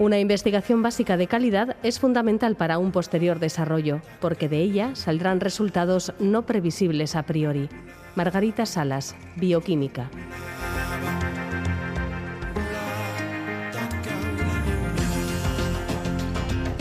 [0.00, 5.40] Una investigación básica de calidad es fundamental para un posterior desarrollo, porque de ella saldrán
[5.40, 7.68] resultados no previsibles a priori.
[8.14, 10.08] Margarita Salas, Bioquímica.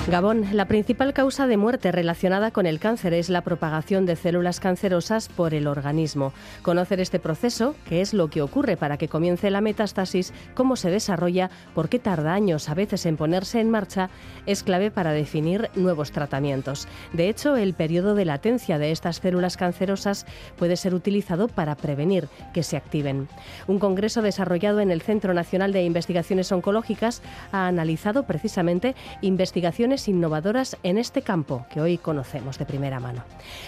[0.09, 4.59] Gabón, la principal causa de muerte relacionada con el cáncer es la propagación de células
[4.59, 6.33] cancerosas por el organismo.
[6.63, 10.89] Conocer este proceso, qué es lo que ocurre para que comience la metástasis, cómo se
[10.89, 14.09] desarrolla, por qué tarda años a veces en ponerse en marcha,
[14.47, 16.87] es clave para definir nuevos tratamientos.
[17.13, 20.25] De hecho, el periodo de latencia de estas células cancerosas
[20.57, 23.27] puede ser utilizado para prevenir que se activen.
[23.67, 30.77] Un congreso desarrollado en el Centro Nacional de Investigaciones Oncológicas ha analizado precisamente investigaciones innovadoras
[30.83, 33.23] en este campo que hoy conocemos de primera mano.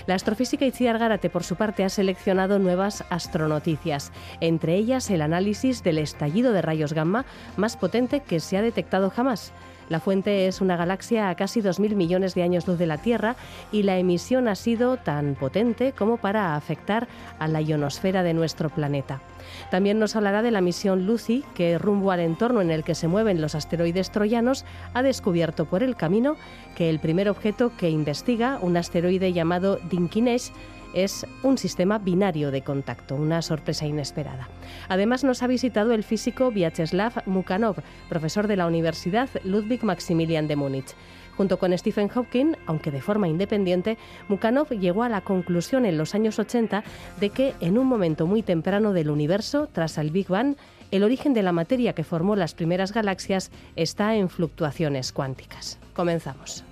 [0.07, 5.83] La astrofísica Itziar Gárate, por su parte, ha seleccionado nuevas astronoticias, entre ellas el análisis
[5.83, 7.25] del estallido de rayos gamma
[7.57, 9.53] más potente que se ha detectado jamás.
[9.91, 13.35] La fuente es una galaxia a casi 2.000 millones de años luz de la Tierra
[13.73, 18.69] y la emisión ha sido tan potente como para afectar a la ionosfera de nuestro
[18.69, 19.21] planeta.
[19.69, 23.09] También nos hablará de la misión Lucy, que rumbo al entorno en el que se
[23.09, 26.37] mueven los asteroides troyanos, ha descubierto por el camino
[26.77, 30.53] que el primer objeto que investiga, un asteroide llamado Dinkinesh,
[30.93, 34.49] es un sistema binario de contacto, una sorpresa inesperada.
[34.89, 37.77] Además nos ha visitado el físico Vyacheslav Mukhanov,
[38.09, 40.95] profesor de la Universidad Ludwig Maximilian de Múnich.
[41.37, 46.13] Junto con Stephen Hawking, aunque de forma independiente, Mukhanov llegó a la conclusión en los
[46.13, 46.83] años 80
[47.19, 50.55] de que en un momento muy temprano del universo, tras el Big Bang,
[50.91, 55.79] el origen de la materia que formó las primeras galaxias está en fluctuaciones cuánticas.
[55.93, 56.65] Comenzamos.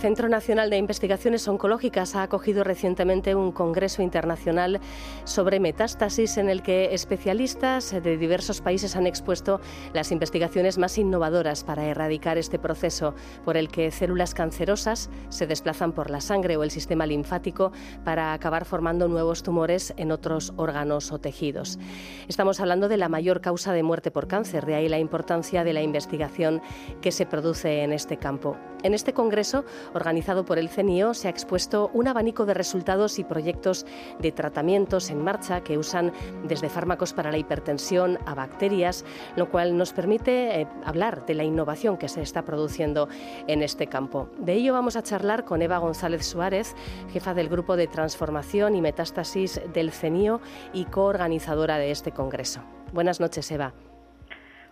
[0.00, 4.80] Centro Nacional de Investigaciones Oncológicas ha acogido recientemente un congreso internacional
[5.24, 9.60] sobre metástasis en el que especialistas de diversos países han expuesto
[9.92, 15.92] las investigaciones más innovadoras para erradicar este proceso por el que células cancerosas se desplazan
[15.92, 17.70] por la sangre o el sistema linfático
[18.02, 21.78] para acabar formando nuevos tumores en otros órganos o tejidos.
[22.26, 25.74] Estamos hablando de la mayor causa de muerte por cáncer, de ahí la importancia de
[25.74, 26.62] la investigación
[27.02, 28.56] que se produce en este campo.
[28.82, 33.24] En este congreso organizado por el CENIO, se ha expuesto un abanico de resultados y
[33.24, 33.86] proyectos
[34.18, 36.12] de tratamientos en marcha que usan
[36.44, 39.04] desde fármacos para la hipertensión a bacterias,
[39.36, 43.08] lo cual nos permite eh, hablar de la innovación que se está produciendo
[43.46, 44.30] en este campo.
[44.38, 46.74] De ello vamos a charlar con Eva González Suárez,
[47.12, 50.40] jefa del Grupo de Transformación y Metástasis del CENIO
[50.72, 52.62] y coorganizadora de este congreso.
[52.92, 53.72] Buenas noches, Eva.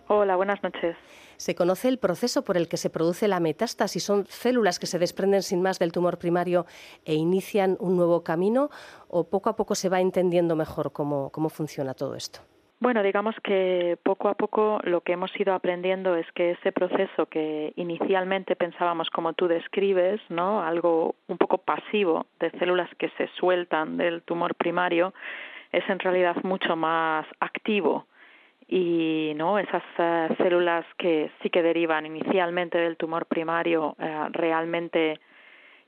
[0.07, 0.97] Hola, buenas noches.
[1.39, 4.03] Se conoce el proceso por el que se produce la metástasis.
[4.03, 6.65] Son células que se desprenden sin más del tumor primario
[7.05, 8.69] e inician un nuevo camino
[9.07, 12.41] o poco a poco se va entendiendo mejor cómo, cómo funciona todo esto.
[12.81, 17.27] Bueno, digamos que poco a poco lo que hemos ido aprendiendo es que ese proceso
[17.27, 20.61] que inicialmente pensábamos como tú describes, ¿no?
[20.61, 25.13] Algo un poco pasivo de células que se sueltan del tumor primario,
[25.71, 28.08] es en realidad mucho más activo
[28.71, 35.19] y no esas eh, células que sí que derivan inicialmente del tumor primario eh, realmente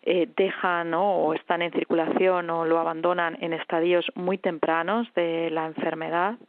[0.01, 5.67] eh, dejan o están en circulación o lo abandonan en estadios muy tempranos de la
[5.67, 6.39] enfermedad,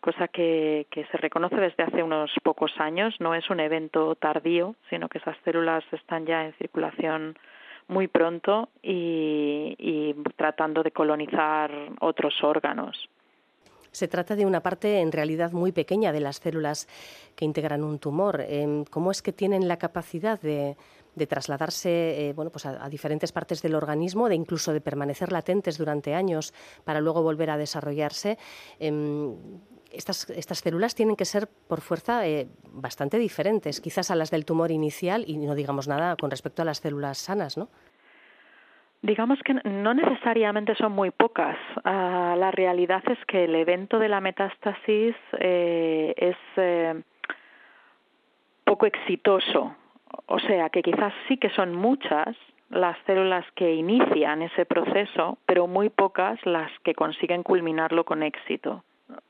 [0.00, 3.14] cosa que, que se reconoce desde hace unos pocos años.
[3.20, 7.38] No es un evento tardío, sino que esas células están ya en circulación
[7.88, 11.70] muy pronto y, y tratando de colonizar
[12.00, 13.10] otros órganos.
[13.94, 16.88] Se trata de una parte en realidad muy pequeña de las células
[17.36, 18.40] que integran un tumor.
[18.40, 20.76] Em, ¿Cómo es que tienen la capacidad de,
[21.28, 26.12] trasladarse eh, bueno, pues a, diferentes partes del organismo, de incluso de permanecer latentes durante
[26.12, 26.52] años
[26.82, 28.36] para luego volver a desarrollarse?
[28.80, 29.36] Em,
[29.92, 34.44] estas, estas, células tienen que ser por fuerza eh, bastante diferentes, quizás a las del
[34.44, 37.68] tumor inicial y no digamos nada con respecto a las células sanas, ¿no?
[39.04, 41.58] Digamos que no necesariamente son muy pocas.
[41.84, 47.02] Ah, la realidad es que el evento de la metástasis eh, es eh,
[48.64, 49.76] poco exitoso.
[50.24, 52.34] O sea, que quizás sí que son muchas,
[52.70, 58.84] las células que inician ese proceso, pero muy pocas las que consiguen culminarlo con éxito.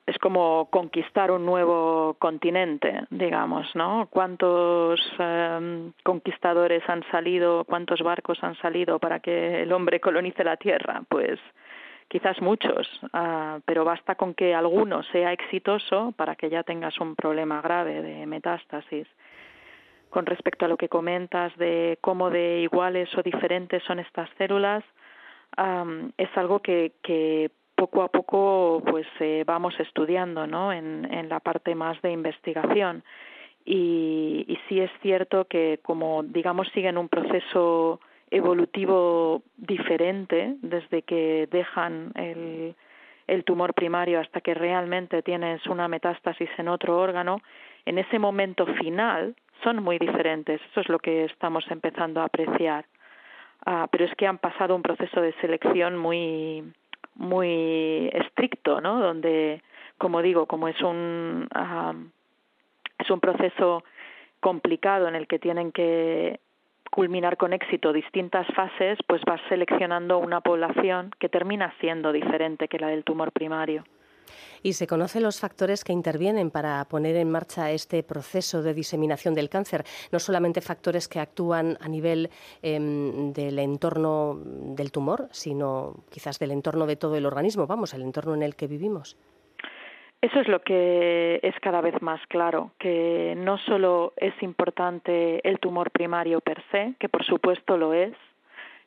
[0.07, 4.07] Es como conquistar un nuevo continente, digamos, ¿no?
[4.11, 10.57] ¿Cuántos em, conquistadores han salido, cuántos barcos han salido para que el hombre colonice la
[10.57, 11.03] Tierra?
[11.09, 11.41] Pues
[12.09, 17.17] quizás muchos, ah, pero basta con que alguno sea exitoso para que ya tengas un
[17.17, 19.09] problema grave de metástasis
[20.15, 24.85] con respecto a lo que comentas de cómo de iguales o diferentes son estas células,
[26.17, 30.73] es algo que, que, poco a poco pues eh, vamos estudiando ¿no?
[30.73, 33.05] en, en, la parte más de investigación.
[33.65, 38.01] Y, y sí es cierto que como digamos siguen un proceso
[38.31, 42.75] evolutivo diferente desde que dejan el,
[43.27, 47.41] el tumor primario hasta que realmente tienes una metástasis en otro órgano,
[47.87, 50.61] en ese momento final son muy diferentes.
[50.71, 52.85] Eso es lo que estamos empezando a apreciar.
[53.67, 56.65] Ah, pero es que han pasado un proceso de selección muy
[57.15, 59.01] muy estricto, ¿no?
[59.01, 59.63] Donde,
[59.99, 61.49] como digo, como es un
[62.99, 63.85] es un proceso
[64.41, 66.41] complicado en el que tienen que
[66.91, 72.79] culminar con éxito distintas fases, pues vas seleccionando una población que termina siendo diferente que
[72.79, 73.85] la del tumor primario.
[74.63, 79.35] ¿Y se conocen los factores que intervienen para poner en marcha este proceso de diseminación
[79.35, 79.85] del cáncer?
[80.13, 82.31] No solamente factores que actúan a nivel
[82.63, 88.03] em, del entorno del tumor, sino quizás del entorno de todo el organismo, vamos, el
[88.03, 89.17] entorno en el que vivimos.
[90.25, 95.59] Eso es lo que es cada vez más claro, que no solo es importante el
[95.59, 98.15] tumor primario per se, que por supuesto lo es,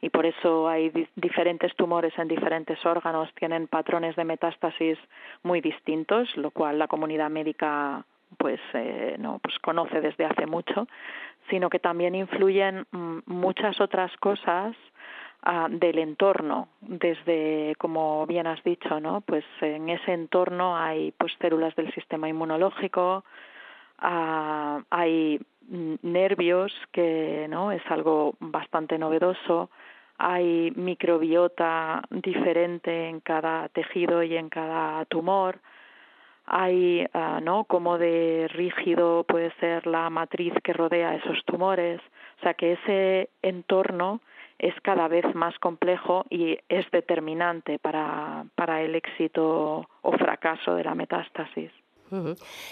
[0.01, 4.97] y por eso hay diferentes tumores en diferentes órganos, tienen patrones de metástasis
[5.43, 8.05] muy distintos, lo cual la comunidad médica
[8.37, 10.87] pues eh, no pues conoce desde hace mucho,
[11.49, 14.75] sino que también influyen mm, muchas otras cosas
[15.43, 19.21] ah, del entorno, desde como bien has dicho, ¿no?
[19.21, 23.23] Pues en ese entorno hay pues células del sistema inmunológico,
[23.99, 29.69] ah, hay nervios que no es algo bastante novedoso
[30.17, 35.59] hay microbiota diferente en cada tejido y en cada tumor,
[36.45, 37.65] hay, uh, ¿no?
[37.65, 42.01] Como de rígido puede ser la matriz que rodea esos tumores,
[42.39, 44.21] o sea que ese entorno
[44.57, 50.83] es cada vez más complejo y es determinante para, para el éxito o fracaso de
[50.83, 51.71] la metástasis.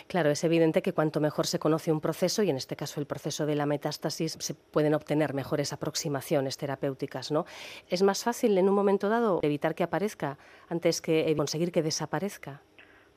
[0.08, 3.06] Claro, es evidente que cuanto mejor se conoce un proceso, y en este caso el
[3.06, 7.46] proceso de la metástasis, se pueden obtener mejores aproximaciones terapéuticas, ¿no?
[7.90, 10.38] Es más fácil en un momento dado evitar que aparezca
[10.70, 12.62] antes que conseguir que desaparezca.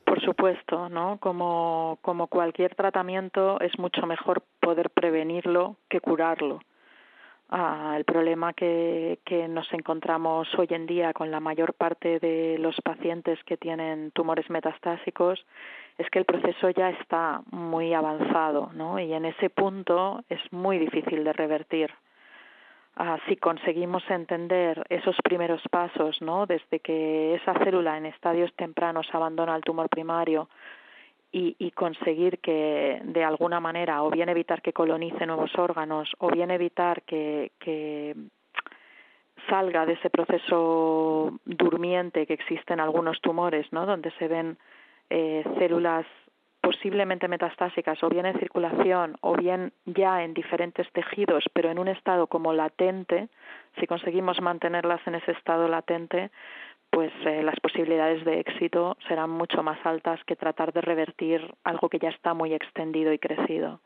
[0.04, 1.18] Por supuesto, ¿no?
[1.20, 6.60] Como, como cualquier tratamiento es mucho mejor poder prevenirlo que curarlo.
[7.50, 12.76] El problema que, que nos encontramos hoy en día con la mayor parte de los
[12.82, 15.42] pacientes que tienen tumores metastásicos
[15.96, 19.00] es que el proceso ya está muy avanzado, ¿no?
[19.00, 21.90] Y en ese punto es muy difícil de revertir.
[22.96, 26.46] Ah, si conseguimos entender esos primeros pasos, ¿no?
[26.46, 30.48] Desde que esa célula en estadios tempranos abandona el tumor primario
[31.30, 36.30] y, y, conseguir que de alguna manera o bien evitar que colonice nuevos órganos o
[36.30, 38.14] bien evitar que, que
[39.48, 43.86] salga de ese proceso durmiente que existe en algunos tumores, ¿no?
[43.86, 44.58] donde se ven
[45.10, 46.06] eh, células
[46.60, 51.88] posiblemente metastásicas o bien en circulación o bien ya en diferentes tejidos, pero en un
[51.88, 53.28] estado como latente,
[53.78, 56.30] si conseguimos mantenerlas en ese estado latente,
[56.90, 61.88] pues eh, las posibilidades de éxito serán mucho más altas que tratar de revertir algo
[61.88, 63.80] que ya está muy extendido y crecido.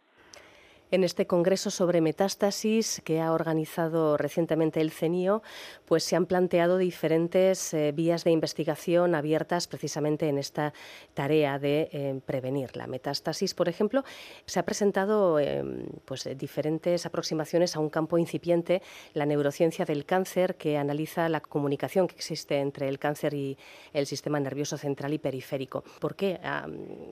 [0.92, 5.42] En este congreso sobre metástasis que ha organizado recientemente el CENIO,
[5.86, 10.74] pues se han planteado diferentes eh, vías de investigación abiertas precisamente en esta
[11.14, 13.54] tarea de eh, prevenir la metástasis.
[13.54, 14.04] Por ejemplo,
[14.44, 18.82] se ha presentado em, pues, diferentes aproximaciones a un campo incipiente,
[19.14, 23.56] la neurociencia del cáncer, que analiza la comunicación que existe entre el cáncer y
[23.94, 25.84] el sistema nervioso central y periférico.
[26.00, 26.38] ¿Por qué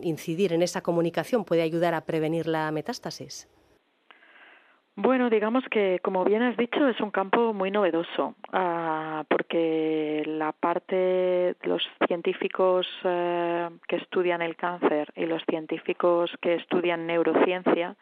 [0.02, 3.48] incidir en esa comunicación puede ayudar a prevenir la metástasis?
[4.96, 10.52] Bueno, digamos que, como bien has dicho, es un campo muy novedoso, uh, porque la
[10.52, 17.96] parte los científicos uh, que estudian el cáncer y los científicos que estudian neurociencia,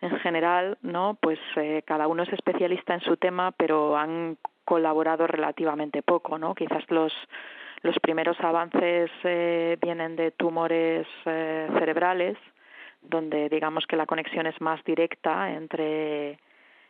[0.00, 5.26] en general, no, pues eh, cada uno es especialista en su tema, pero han colaborado
[5.26, 6.54] relativamente poco, ¿no?
[6.54, 7.12] Quizás los
[7.82, 12.36] los primeros avances eh, vienen de tumores eh, cerebrales
[13.02, 16.38] donde digamos que la conexión es más directa entre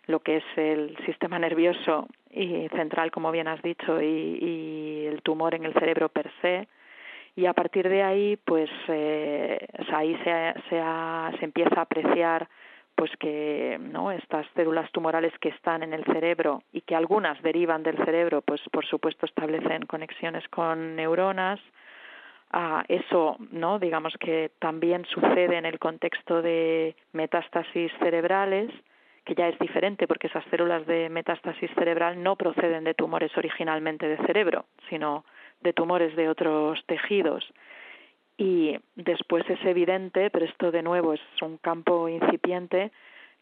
[0.07, 5.55] lo que es el sistema nervioso y central, como bien has dicho, y, el tumor
[5.55, 6.67] en el cerebro per se.
[7.37, 12.49] Y a partir de ahí, pues eh, ahí se, se, empieza a apreciar
[12.95, 17.85] pues que no estas células tumorales que están en el cerebro y que algunas derivan
[17.85, 21.61] del cerebro pues por supuesto establecen conexiones con neuronas
[22.89, 28.71] eso no digamos que también sucede en el contexto de metástasis cerebrales
[29.29, 34.09] que ya es diferente porque esas células de metástasis cerebral no proceden de tumores originalmente
[34.09, 35.27] de cerebro, sino
[35.61, 37.45] de tumores de otros tejidos.
[38.39, 42.91] Y después es evidente, pero esto de nuevo es un campo incipiente,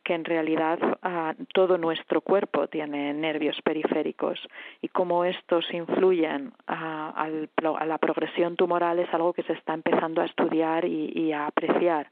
[0.07, 4.39] que en realidad ah, todo nuestro cuerpo tiene nervios periféricos
[4.81, 10.23] y cómo estos influyen ah, a la progresión tumoral es algo que se está empezando
[10.23, 12.09] a estudiar y a apreciar,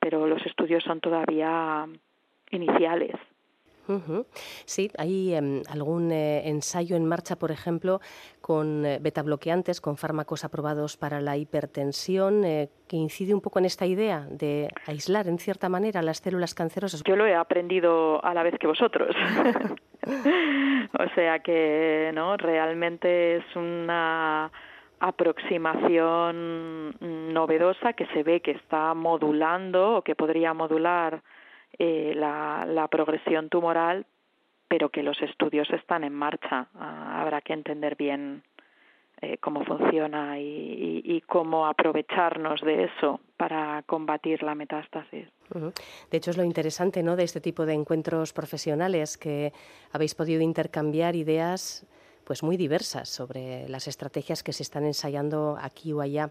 [0.00, 1.86] pero los estudios son todavía
[2.50, 3.14] iniciales.
[4.64, 8.00] Sí, hay em, algún eh, ensayo en marcha, por ejemplo,
[8.40, 13.64] con eh, betabloqueantes, con fármacos aprobados para la hipertensión, eh, que incide un poco en
[13.64, 17.02] esta idea de aislar, en cierta manera, las células cancerosas.
[17.04, 19.14] Yo lo he aprendido a la vez que vosotros.
[20.06, 22.36] o sea que, ¿no?
[22.36, 24.50] Realmente es una
[25.00, 26.94] aproximación
[27.32, 31.22] novedosa que se ve que está modulando o que podría modular
[31.82, 34.04] eh, la, la, progresión tumoral,
[34.68, 36.68] pero que los estudios están en marcha.
[36.74, 38.42] Ah, habrá que entender bien
[39.22, 45.26] eh, cómo funciona y, y, cómo aprovecharnos de eso para combatir la metástasis.
[46.10, 47.16] De hecho, es lo interesante ¿no?
[47.16, 49.54] de este tipo de encuentros profesionales, que
[49.90, 51.86] habéis podido intercambiar ideas
[52.24, 56.30] pues muy diversas sobre las estrategias que se están ensayando aquí o allá.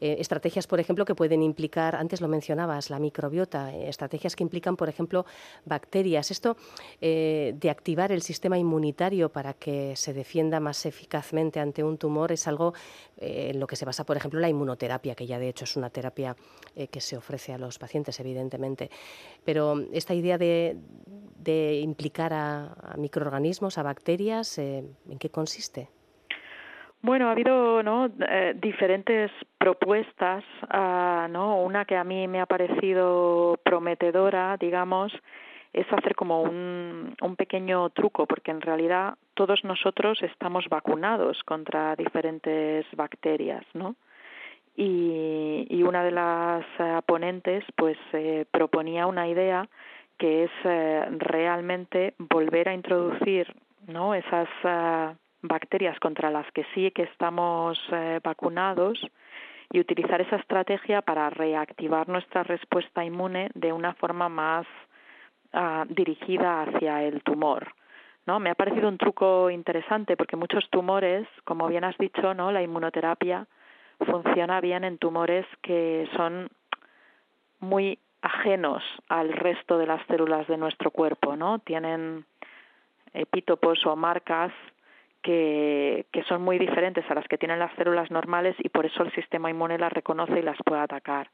[0.00, 4.42] Eh, estrategias, por ejemplo, que pueden implicar, antes lo mencionabas, la microbiota, eh, estrategias que
[4.42, 5.26] implican, por ejemplo,
[5.64, 6.30] bacterias.
[6.30, 6.56] Esto
[7.00, 12.32] eh, de activar el sistema inmunitario para que se defienda más eficazmente ante un tumor
[12.32, 12.74] es algo
[13.16, 15.88] en lo que se basa, por ejemplo, la inmunoterapia, que ya de hecho es una
[15.88, 16.36] terapia
[16.90, 18.90] que se ofrece a los pacientes, evidentemente.
[19.44, 20.76] Pero esta idea de,
[21.52, 25.88] implicar a, microorganismos, a bacterias, ¿en qué consiste?
[27.04, 28.06] Bueno, ha habido ¿no?
[28.06, 31.60] Eh, diferentes propuestas, uh, ¿no?
[31.60, 35.12] Una que a mí me ha parecido prometedora, digamos,
[35.74, 41.94] es hacer como un, un pequeño truco, porque en realidad todos nosotros estamos vacunados contra
[41.94, 43.96] diferentes bacterias, ¿no?
[44.74, 49.68] Y, y una de las uh, ponentes, pues, eh, proponía una idea
[50.18, 53.54] que es eh, realmente volver a introducir,
[53.86, 54.14] ¿no?
[54.14, 58.98] Esas uh, bacterias contra las que sí que estamos eh, vacunados
[59.70, 64.66] y utilizar esa estrategia para reactivar nuestra respuesta inmune de una forma más
[65.52, 67.72] ah, dirigida hacia el tumor.
[68.26, 68.38] ¿no?
[68.40, 72.52] Me ha parecido un truco interesante porque muchos tumores, como bien has dicho, ¿no?
[72.52, 73.46] la inmunoterapia
[74.06, 76.48] funciona bien en tumores que son
[77.60, 81.58] muy ajenos al resto de las células de nuestro cuerpo, ¿no?
[81.58, 82.24] Tienen
[83.12, 84.50] epítopos o marcas
[85.22, 89.02] que, que, son muy diferentes a las que tienen las células normales y por eso
[89.02, 91.28] el sistema inmune las reconoce y las puede atacar,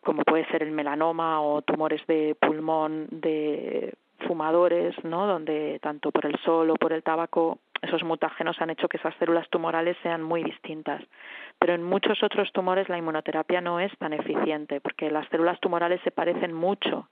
[0.00, 3.94] como puede ser el melanoma o tumores de pulmón de
[4.26, 5.26] fumadores, ¿no?
[5.26, 9.14] donde tanto por el sol o por el tabaco esos mutágenos han hecho que esas
[9.16, 11.02] células tumorales sean muy distintas.
[11.58, 16.00] Pero en muchos otros tumores la inmunoterapia no es tan eficiente porque las células tumorales
[16.02, 17.08] se parecen mucho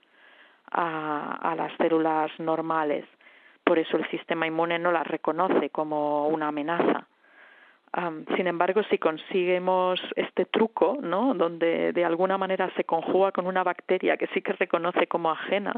[0.71, 3.05] a, a las células normales
[3.63, 7.07] por eso el sistema inmune no la reconoce como una amenaza.
[8.35, 11.33] sin embargo, si conseguimos este truco, ¿no?
[11.33, 15.73] donde de alguna manera se conjuga con una bacteria que sí que reconoce como ajena,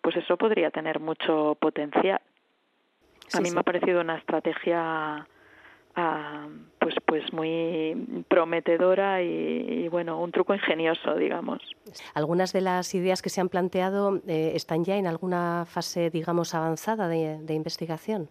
[0.00, 2.20] pues eso podría tener mucho potencial.
[3.32, 5.26] A mí me ha parecido una estrategia
[6.78, 11.60] pues pues muy prometedora y, bueno un truco ingenioso digamos.
[12.14, 16.54] Algunas de las ideas que se han planteado eh, están ya en alguna fase digamos
[16.54, 18.28] avanzada de, investigación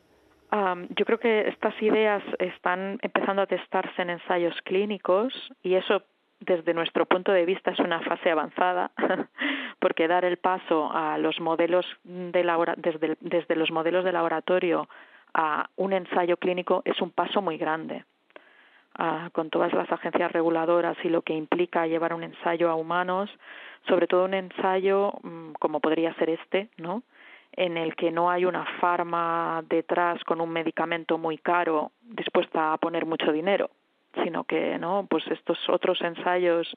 [0.96, 6.04] yo creo que estas ideas están empezando a testarse en ensayos clínicos y eso
[6.40, 8.92] desde nuestro punto de vista es una fase avanzada
[9.80, 12.44] porque dar el paso a los modelos de
[12.78, 14.88] desde, desde los modelos de laboratorio
[15.34, 18.04] a un ensayo clínico es un paso muy grande.
[19.32, 23.30] con todas las agencias reguladoras y lo que implica llevar un ensayo a humanos,
[23.88, 27.04] sobre todo un ensayo mm, como podría ser este, ¿no?
[27.52, 32.78] en el que no hay una farma detrás con un medicamento muy caro dispuesta a
[32.78, 33.70] poner mucho dinero,
[34.24, 36.68] sino que no, pues estos otros ensayos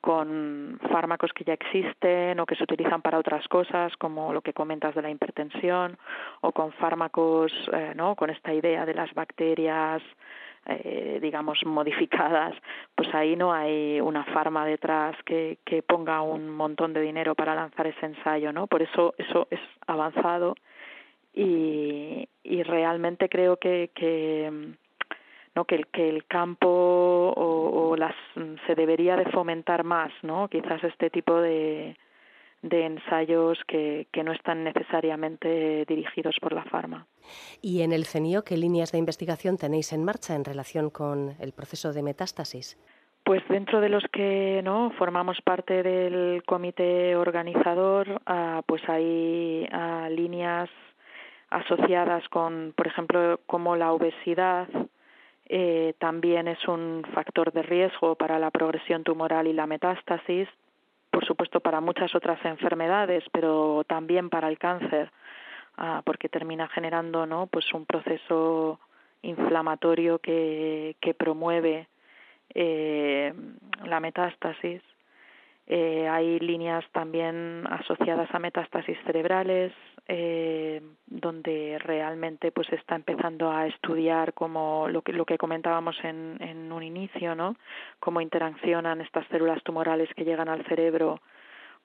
[0.00, 4.52] con fármacos que ya existen o que se utilizan para otras cosas, como lo que
[4.52, 5.98] comentas de la hipertensión,
[6.40, 8.16] o con fármacos, eh, ¿no?
[8.16, 10.02] Con esta idea de las bacterias,
[10.66, 12.54] eh, digamos, modificadas,
[12.94, 17.54] pues ahí no hay una farma detrás que, que ponga un montón de dinero para
[17.54, 18.66] lanzar ese ensayo, ¿no?
[18.66, 20.54] Por eso eso es avanzado
[21.32, 24.74] y, y realmente creo que, que
[25.54, 26.68] no que el que el campo
[27.36, 28.14] o, las
[28.66, 31.96] se debería de fomentar más no quizás este tipo de
[32.62, 37.06] de ensayos que, que no están necesariamente dirigidos por la farma.
[37.62, 41.52] ¿Y en el CENIO qué líneas de investigación tenéis en marcha en relación con el
[41.52, 42.78] proceso de metástasis?
[43.24, 50.08] Pues dentro de los que no formamos parte del comité organizador, ah, pues hay ah,
[50.10, 50.70] líneas
[51.50, 54.68] asociadas con, por ejemplo, como la obesidad,
[55.52, 60.48] eh, también es un factor de riesgo para la progresión tumoral y la metástasis,
[61.10, 65.10] por supuesto para muchas otras enfermedades, pero también para el cáncer,
[65.76, 67.48] ah, porque termina generando ¿no?
[67.48, 68.78] pues un proceso
[69.22, 71.88] inflamatorio que, que promueve
[72.54, 73.34] eh,
[73.84, 74.82] la metástasis.
[75.66, 79.72] Eh, hay líneas también asociadas a metástasis cerebrales,
[80.12, 86.36] eh, donde realmente pues está empezando a estudiar como lo que lo que comentábamos en,
[86.40, 87.54] en un inicio no
[88.00, 91.20] cómo interaccionan estas células tumorales que llegan al cerebro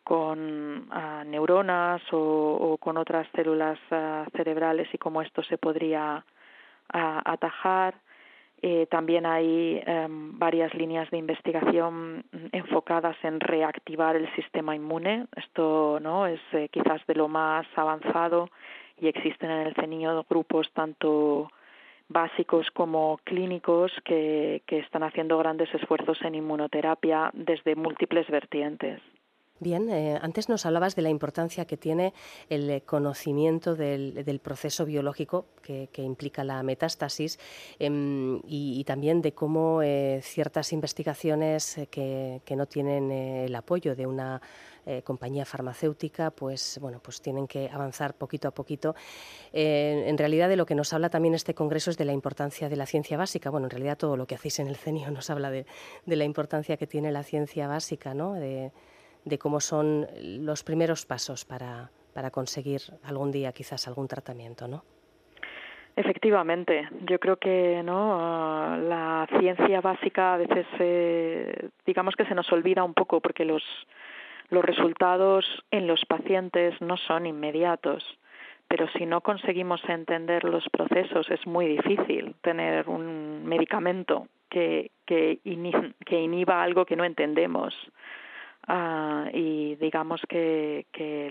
[0.03, 6.25] con uh, neuronas o, o, con otras células uh, cerebrales y cómo esto se podría
[6.95, 7.93] uh, atajar
[8.61, 15.27] eh, también hay eh, varias líneas de investigación enfocadas en reactivar el sistema inmune.
[15.35, 18.49] Esto no es eh, quizás de lo más avanzado
[18.99, 21.51] y existen en el CENIO grupos tanto
[22.07, 29.01] básicos como clínicos que, que están haciendo grandes esfuerzos en inmunoterapia desde múltiples vertientes.
[29.57, 32.13] Bien, eh, antes nos hablabas de la importancia que tiene
[32.49, 37.39] el eh, conocimiento del, proceso biológico que, implica la metástasis
[37.79, 44.41] em, y, también de cómo eh, ciertas investigaciones que, no tienen el apoyo de una
[45.03, 48.93] compañía farmacéutica, pues bueno, pues tienen que avanzar poquito a poquito.
[49.51, 52.75] en realidad de lo que nos habla también este congreso es de la importancia de
[52.75, 53.49] la ciencia básica.
[53.49, 55.65] Bueno, en realidad todo lo que hacéis en el CENIO nos habla de,
[56.05, 58.35] la importancia que tiene la ciencia básica, ¿no?
[59.25, 64.83] De cómo son los primeros pasos para, para conseguir algún día quizás algún tratamiento, ¿no?
[65.97, 72.51] Efectivamente, yo creo que no la ciencia básica a veces eh, digamos que se nos
[72.51, 73.63] olvida un poco porque los
[74.49, 78.03] los resultados en los pacientes no son inmediatos,
[78.67, 85.39] pero si no conseguimos entender los procesos es muy difícil tener un medicamento que, que
[85.43, 87.73] inhiba algo que no entendemos
[88.67, 91.27] uh, y digamos que, que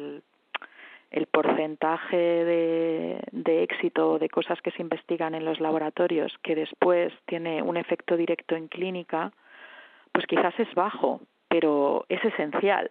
[1.11, 7.13] el, porcentaje de, de éxito de cosas que se investigan en los laboratorios que después
[7.27, 9.33] tiene un efecto directo en clínica,
[10.13, 12.91] pues quizás es bajo, pero es esencial.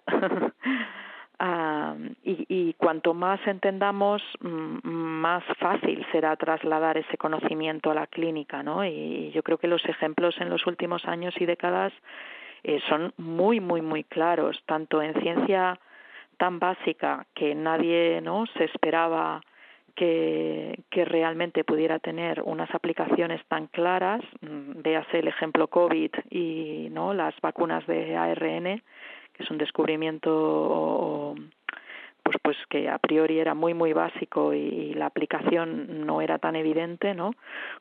[1.39, 8.63] Uh, y, y, cuanto más entendamos, más fácil será trasladar ese conocimiento a la clínica,
[8.63, 8.85] ¿no?
[8.85, 11.91] Y yo creo que los ejemplos en los últimos años y décadas
[12.63, 15.79] eh, son muy, muy, muy claros, tanto en ciencia
[16.37, 19.41] tan básica que nadie no se esperaba
[19.95, 26.87] que, que realmente pudiera tener unas aplicaciones tan claras, mm, véase el ejemplo COVID y
[26.91, 28.81] no las vacunas de ARN,
[29.33, 31.35] que es un descubrimiento
[32.23, 36.55] pues pues que a priori era muy muy básico y, la aplicación no era tan
[36.55, 37.33] evidente no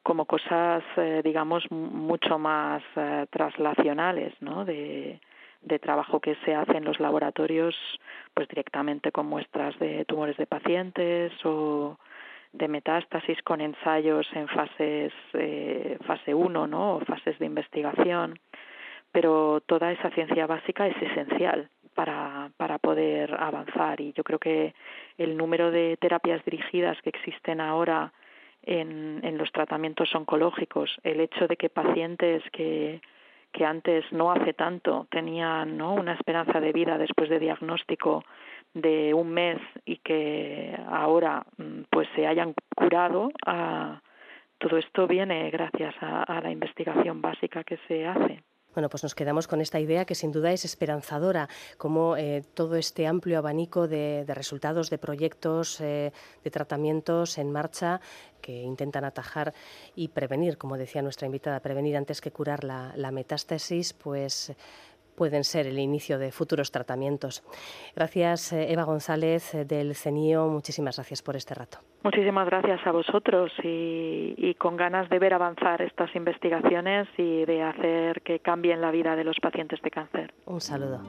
[0.03, 5.21] como cosas eh, digamos mucho más eh, traslacionales no de
[5.63, 7.75] de trabajo que se hace en los laboratorios
[8.35, 11.99] pues directamente con muestras de tumores de pacientes o
[12.53, 18.39] de metástasis con ensayos en fases eh, fase 1 no o fases de investigación.
[19.11, 24.01] Pero toda esa ciencia básica es esencial para, para poder avanzar.
[24.01, 24.75] Y yo creo que
[25.19, 28.13] el número de terapias dirigidas que existen ahora
[28.63, 33.01] en, en los tratamientos oncológicos, el hecho de que pacientes que,
[33.53, 35.95] que antes no hace tanto tenían ¿no?
[35.95, 38.25] una esperanza de vida después de diagnóstico
[38.75, 44.01] de un mes y que ahora mm, pues se hayan curado a,
[44.59, 48.43] todo esto viene gracias a, a la investigación básica que se hace.
[48.75, 52.77] Bueno, pues nos quedamos con esta idea que sin duda es esperanzadora, como eh, todo
[52.77, 56.11] este amplio abanico de, resultados, de proyectos, eh,
[56.43, 58.01] de tratamientos en marcha
[58.41, 59.53] que intentan atajar
[59.95, 64.53] y prevenir, como decía nuestra invitada, prevenir antes que curar la, la metástasis, pues
[65.17, 67.43] pueden ser el inicio de futuros tratamientos.
[67.95, 70.49] Gracias, eh, Eva González eh, del CENIO.
[70.49, 71.79] Muchísimas gracias por este rato.
[72.03, 77.63] Muchísimas gracias a vosotros y, y con ganas de ver avanzar estas investigaciones y de
[77.63, 80.35] hacer que cambien la vida de los pacientes de cáncer.
[80.47, 81.01] Un saludo.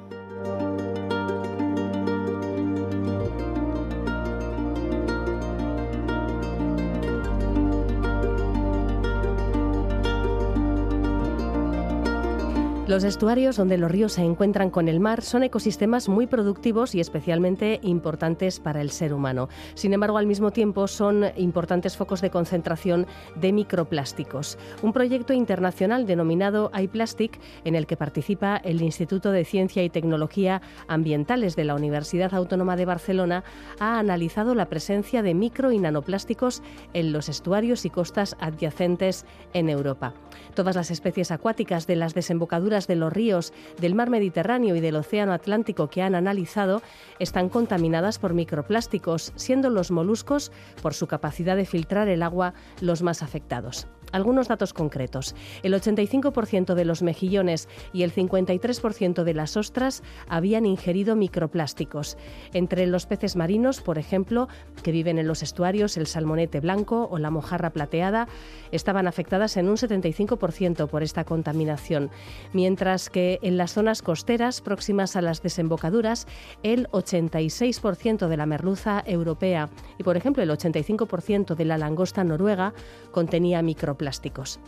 [12.86, 17.00] Los estuarios donde los ríos se encuentran con el mar son ecosistemas muy productivos y
[17.00, 19.48] especialmente importantes para el ser humano.
[19.74, 24.58] Sin embargo, al mismo tiempo son importantes focos de concentración de microplásticos.
[24.82, 30.62] Un proyecto internacional denominado iPlastic, en el que participa el Instituto de Ciencia y Tecnología
[30.90, 33.46] Ambientales de la Universidad Autónoma de Barcelona,
[33.80, 39.70] ha analizado la presencia de micro y nanoplásticos en los estuarios y costas adyacentes en
[39.70, 40.14] Europa.
[40.54, 44.96] Todas las especies acuáticas de las desembocaduras de los ríos del mar Mediterráneo y del
[44.96, 46.82] Océano Atlántico que han analizado
[47.20, 53.04] están contaminadas por microplásticos, siendo los moluscos, por su capacidad de filtrar el agua, los
[53.04, 53.88] más afectados.
[54.14, 55.34] Algunos datos concretos.
[55.64, 62.16] El 85% de los mejillones y el 53% de las ostras habían ingerido microplásticos.
[62.54, 64.50] Entre los peces marinos, por ejemplo,
[64.84, 68.28] que viven en los estuarios, el salmonete blanco o la mojarra plateada,
[68.72, 72.12] estaban afectadas en un 75% por esta contaminación,
[72.54, 76.28] mientras que en las zonas costeras próximas a las desembocaduras,
[76.62, 82.76] el 86% de la merluza europea y, por ejemplo, el 85% de la langosta noruega
[83.12, 84.60] contenía microplásticos plásticos.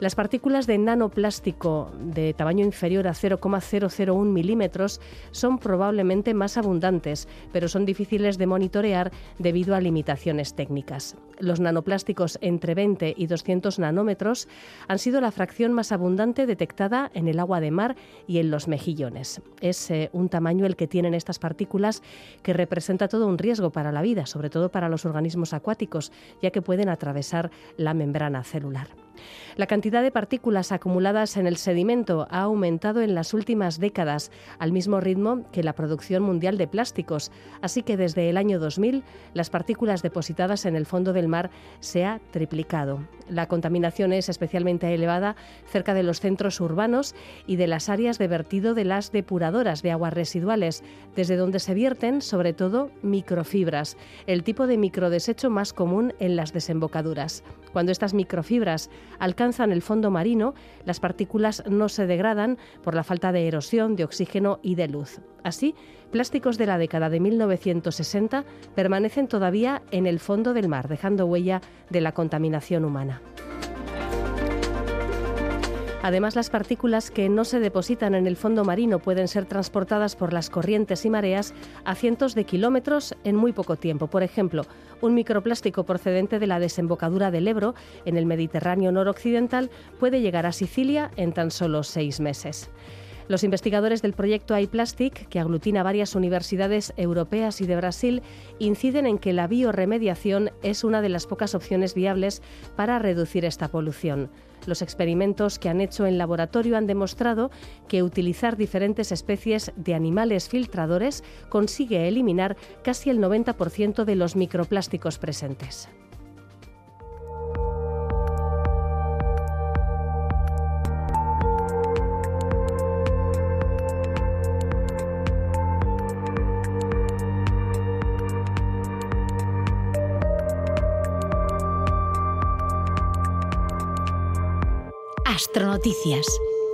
[0.00, 4.98] Las partículas de nanoplástico de tamaño inferior a 0,001 milímetros
[5.30, 11.16] son probablemente más abundantes, pero son difíciles de monitorear debido a limitaciones técnicas.
[11.38, 14.48] Los nanoplásticos entre 20 y 200 nanómetros
[14.88, 17.94] han sido la fracción más abundante detectada en el agua de mar
[18.26, 19.42] y en los mejillones.
[19.60, 22.02] Es eh, un tamaño el que tienen estas partículas
[22.42, 26.50] que representa todo un riesgo para la vida, sobre todo para los organismos acuáticos, ya
[26.50, 28.77] que pueden atravesar la membrana celular.
[29.56, 34.70] La cantidad de partículas acumuladas en el sedimento ha aumentado en las últimas décadas al
[34.70, 39.02] mismo ritmo que la producción mundial de plásticos, así que desde el año 2000
[39.34, 43.00] las partículas depositadas en el fondo del mar se ha triplicado.
[43.28, 45.36] La contaminación es especialmente elevada
[45.66, 47.14] cerca de los centros urbanos
[47.46, 50.82] y de las áreas de vertido de las depuradoras de aguas residuales,
[51.14, 56.52] desde donde se vierten sobre todo microfibras, el tipo de microdesecho más común en las
[56.52, 57.44] desembocaduras.
[57.72, 63.32] Cuando estas microfibras alcanzan el fondo marino, las partículas no se degradan por la falta
[63.32, 65.20] de erosión, de oxígeno y de luz.
[65.42, 65.74] Así,
[66.10, 71.60] plásticos de la década de 1960 permanecen todavía en el fondo del mar, dejando huella
[71.90, 73.20] de la contaminación humana.
[76.00, 80.32] Además, las partículas que no se depositan en el fondo marino pueden ser transportadas por
[80.32, 84.06] las corrientes y mareas a cientos de kilómetros en muy poco tiempo.
[84.06, 84.64] Por ejemplo,
[85.00, 87.74] un microplástico procedente de la desembocadura del Ebro,
[88.04, 92.70] en el Mediterráneo noroccidental, puede llegar a Sicilia en tan solo seis meses.
[93.28, 98.22] Los investigadores del proyecto iPlastic, que aglutina varias universidades europeas y de Brasil,
[98.58, 102.42] inciden en que la bioremediación es una de las pocas opciones viables
[102.74, 104.30] para reducir esta polución.
[104.66, 107.50] Los experimentos que han hecho en laboratorio han demostrado
[107.86, 115.18] que utilizar diferentes especies de animales filtradores consigue eliminar casi el 90% de los microplásticos
[115.18, 115.88] presentes.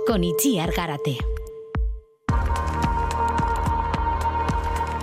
[0.07, 1.17] Con Itziar Garate.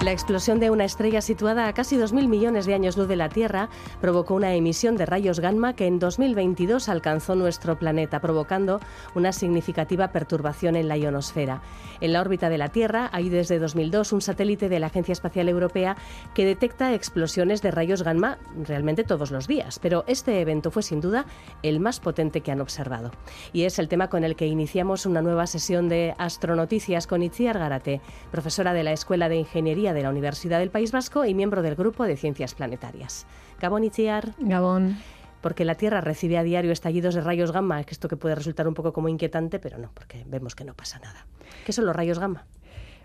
[0.03, 3.29] La explosión de una estrella situada a casi 2.000 millones de años luz de la
[3.29, 3.69] Tierra
[4.01, 8.81] provocó una emisión de rayos gamma que en 2022 alcanzó nuestro planeta, provocando
[9.15, 11.63] una significativa perturbación en la ionosfera.
[12.01, 15.49] En la órbita de la Tierra hay desde 2002 un satélite de la Agencia Espacial
[15.49, 15.97] Europea
[16.35, 21.01] que detecta explosiones de rayos gamma realmente todos los días, pero este evento fue sin
[21.01, 21.27] duda
[21.63, 23.13] el más potente que han observado.
[23.53, 27.61] Y es el tema con el que iniciamos una nueva sesión de Astronoticias con Itziar
[27.61, 28.01] Garate,
[28.33, 31.75] profesora de la Escuela de Ingeniería de la Universidad del País Vasco y miembro del
[31.75, 33.27] Grupo de Ciencias Planetarias.
[33.61, 34.35] Gabón Itziar.
[34.39, 34.97] Gabón
[35.43, 38.75] porque la Tierra recibe a diario estallidos de rayos gamma, esto que puede resultar un
[38.75, 41.27] poco como inquietante, pero no, porque vemos que no pasa nada.
[41.67, 42.47] ¿Qué son los rayos gamma?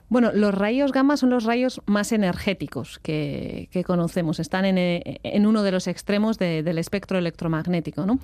[0.09, 4.39] Bueno, los rayos gamma son los rayos más energéticos que, conocemos.
[4.39, 8.05] Están en, uno de los extremos del espectro electromagnético.
[8.05, 8.19] ¿no?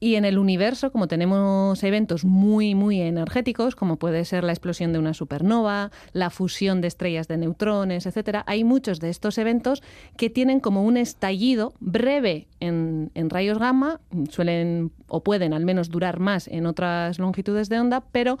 [0.00, 4.92] Y en el universo, como tenemos eventos muy, muy energéticos, como puede ser la explosión
[4.92, 9.82] de una supernova, la fusión de estrellas de neutrones, etcétera, hay muchos de estos eventos
[10.16, 15.90] que tienen como un estallido breve en, en rayos gamma, suelen o pueden al menos
[15.90, 18.38] durar más en otras longitudes de onda, pero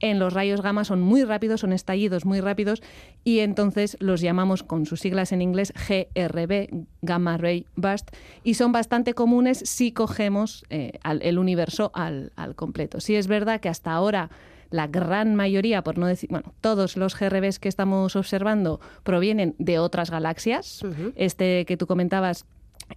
[0.00, 2.82] en los rayos gamma son muy rápidos, son estallidos muy rápidos
[3.24, 8.10] y entonces los llamamos con sus siglas en inglés GRB, Gamma Ray Burst,
[8.42, 13.00] y son bastante comunes si cogemos eh, el universo al, completo.
[13.00, 14.30] Sí es verdad que hasta ahora
[14.70, 19.78] la gran mayoría, por no decir, bueno, todos los GRBs que estamos observando provienen de
[19.78, 20.82] otras galaxias.
[21.16, 22.46] Este que tú comentabas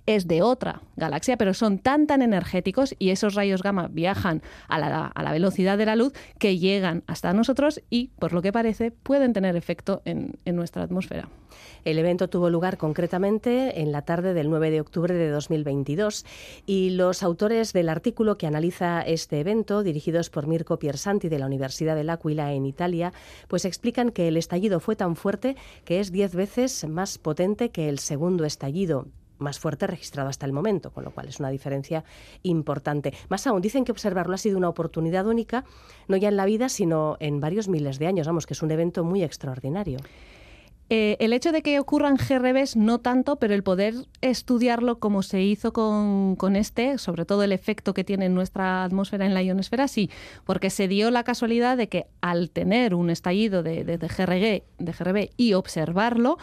[0.05, 4.79] es de otra galaxia, pero son tan tan energéticos y esos rayos gamma viajan a
[4.79, 8.51] la, a la, velocidad de la luz que llegan hasta nosotros y, por lo que
[8.51, 11.29] parece, pueden tener efecto en, en nuestra atmósfera.
[11.85, 16.25] El evento tuvo lugar concretamente en la tarde del 9 de octubre de 2022
[16.65, 21.45] y los autores del artículo que analiza este evento, dirigidos por Mirko Piersanti de la
[21.45, 23.13] Universidad de L'Aquila en Italia,
[23.47, 27.89] pues explican que el estallido fue tan fuerte que es diez veces más potente que
[27.89, 29.07] el segundo estallido
[29.43, 32.03] más fuerte registrado hasta el momento, con lo cual es una diferencia
[32.41, 33.13] importante.
[33.29, 35.65] Más aún, dicen que observarlo ha sido una oportunidad única,
[36.07, 38.25] no ya en la vida, sino en varios miles de años.
[38.25, 39.99] Vamos, que es un evento muy extraordinario.
[40.89, 45.41] Eh, el hecho de que ocurran GRBs no tanto, pero el poder estudiarlo como se
[45.41, 49.87] hizo con, este, sobre todo el efecto que tiene en nuestra atmósfera, en la ionosfera,
[49.87, 50.11] sí,
[50.43, 54.07] porque se dio la casualidad de que al tener un estallido de, de, de
[54.91, 56.37] GRB y observarlo,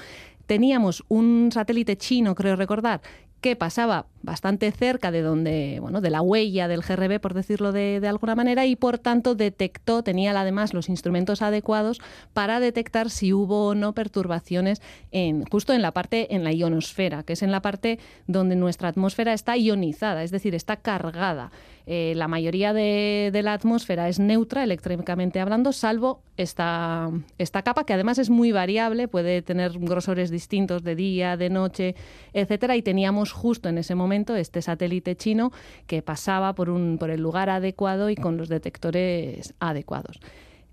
[0.50, 3.02] teníamos un satélite chino, creo recordar,
[3.40, 8.04] que pasaba bastante cerca de donde, bueno, de la huella del GRB, por decirlo de,
[8.04, 12.00] alguna manera, y por tanto detectó, tenía además los instrumentos adecuados
[12.32, 14.82] para detectar si hubo o no perturbaciones
[15.12, 18.88] en, justo en la parte, en la ionosfera, que es en la parte donde nuestra
[18.88, 21.52] atmósfera está ionizada, es decir, está cargada.
[21.86, 27.94] Eh, la mayoría de, la atmósfera es neutra eléctricamente hablando, salvo esta, esta capa, que
[27.94, 31.94] además es muy variable, puede tener grosores distintos de día, de noche,
[32.32, 35.52] etcétera, y teníamos justo en ese momento este satélite chino
[35.86, 40.20] que pasaba por, un, por el lugar adecuado y con los detectores adecuados.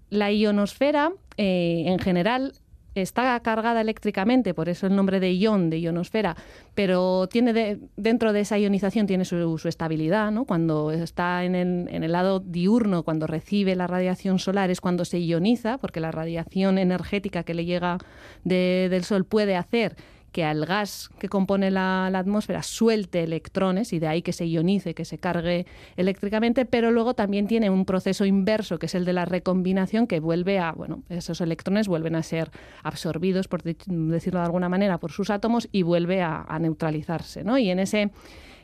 [0.10, 2.54] La ionosfera, eh, en general,
[3.02, 6.36] está cargada eléctricamente, por eso el nombre de ion, de ionosfera,
[6.76, 10.46] pero tiene dentro de esa ionización tiene su, estabilidad, ¿no?
[10.46, 15.78] Cuando está en el, lado diurno, cuando recibe la radiación solar, es cuando se ioniza,
[15.78, 17.98] porque la radiación energética que le llega
[18.44, 19.96] del Sol puede hacer
[20.38, 24.94] que al gas que compone la, atmósfera suelte electrones y de ahí que se ionice,
[24.94, 29.14] que se cargue eléctricamente, pero luego también tiene un proceso inverso, que es el de
[29.14, 32.52] la recombinación, que vuelve a, bueno, esos electrones vuelven a ser
[32.84, 37.58] absorbidos, por decirlo de alguna manera, por sus átomos y vuelve a, a neutralizarse, ¿no?
[37.58, 38.12] Y en ese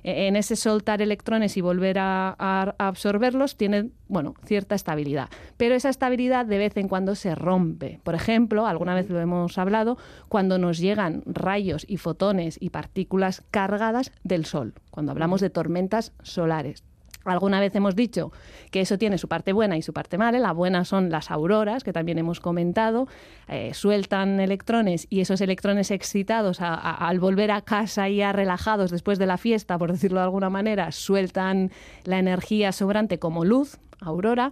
[0.03, 2.35] en ese soltar electrones y volver a,
[2.77, 5.29] absorberlos tiene bueno, cierta estabilidad.
[5.57, 7.99] Pero esa estabilidad de vez en cuando se rompe.
[8.03, 9.97] Por ejemplo, alguna vez lo hemos hablado,
[10.29, 16.13] cuando nos llegan rayos y fotones y partículas cargadas del Sol, cuando hablamos de tormentas
[16.21, 16.83] solares.
[17.25, 18.31] Alguna vez hemos dicho
[18.69, 20.39] que eso tiene su parte buena y su parte mala.
[20.39, 23.07] La buena son las auroras, que también hemos comentado.
[23.47, 29.25] Eh, sueltan electrones y esos electrones excitados al volver a casa ya relajados después de
[29.25, 31.71] la fiesta, por decirlo de alguna manera, sueltan
[32.03, 34.51] la energía sobrante como luz, aurora.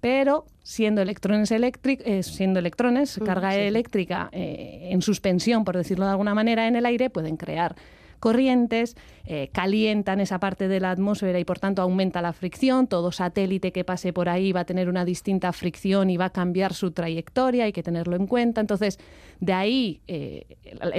[0.00, 6.12] Pero siendo electrones, eh, siendo electrones, mm, carga eléctrica eh, en suspensión, por decirlo de
[6.12, 7.76] alguna manera, en el aire, pueden crear
[8.20, 12.86] corrientes, eh, calientan esa parte de la atmósfera y por tanto aumenta la fricción.
[12.86, 16.30] Todo satélite que pase por ahí va a tener una distinta fricción y va a
[16.30, 18.60] cambiar su trayectoria, hay que tenerlo en cuenta.
[18.60, 18.98] Entonces,
[19.40, 20.46] de ahí eh,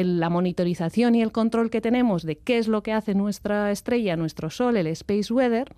[0.04, 4.16] la monitorización y el control que tenemos de qué es lo que hace nuestra estrella,
[4.18, 5.72] nuestro Sol, el Space Weather,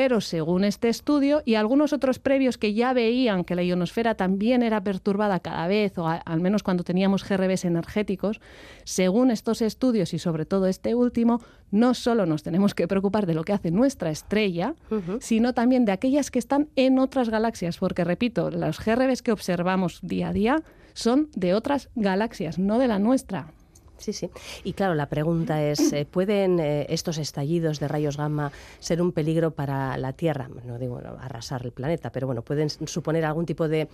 [0.00, 4.62] pero según este estudio y algunos otros previos que ya veían que la ionosfera también
[4.62, 8.40] era perturbada cada vez, o al menos cuando teníamos GRBs energéticos,
[8.84, 11.40] según estos estudios y sobre todo este último,
[11.72, 14.76] no solo nos tenemos que preocupar de lo que hace nuestra estrella,
[15.18, 19.98] sino también de aquellas que están en otras galaxias, porque repito, los GRBs que observamos
[20.00, 20.62] día a día
[20.94, 23.52] son de otras galaxias, no de la nuestra.
[23.98, 24.30] Sí, sí.
[24.64, 29.12] Y claro, la pregunta es, eh, ¿pueden eh, estos estallidos de rayos gamma ser un
[29.12, 30.48] peligro para la Tierra?
[30.64, 33.88] No digo arrasar el planeta, pero bueno, ¿pueden suponer algún tipo de,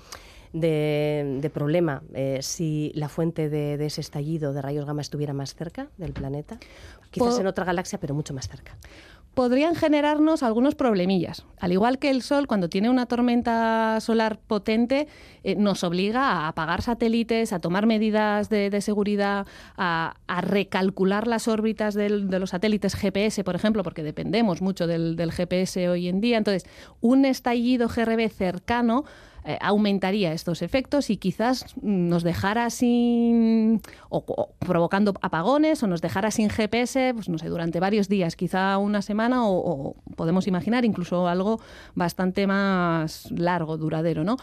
[0.53, 5.89] de, problema eh, si la fuente de, ese estallido de rayos gamma estuviera más cerca
[5.97, 6.59] del planeta?
[7.11, 8.77] Quizás en otra galaxia, pero mucho más cerca.
[9.35, 11.45] Podrían generarnos algunos problemillas.
[11.59, 15.09] Al igual que el Sol, cuando tiene una tormenta solar potente,
[15.43, 21.95] eh, nos obliga a apagar satélites, a tomar medidas de, seguridad, a, recalcular las órbitas
[21.95, 26.39] de los satélites GPS, por ejemplo, porque dependemos mucho del, del GPS hoy en día.
[26.39, 26.65] Entonces,
[27.01, 29.05] un estallido GRB cercano
[29.47, 36.31] eh, aumentaría estos efectos y quizás nos dejara sin, o, provocando apagones o nos dejara
[36.31, 41.29] sin GPS, pues no sé, durante varios días, quizá una semana o, podemos imaginar incluso
[41.29, 41.61] algo
[41.95, 44.39] bastante más largo, duradero, ¿no?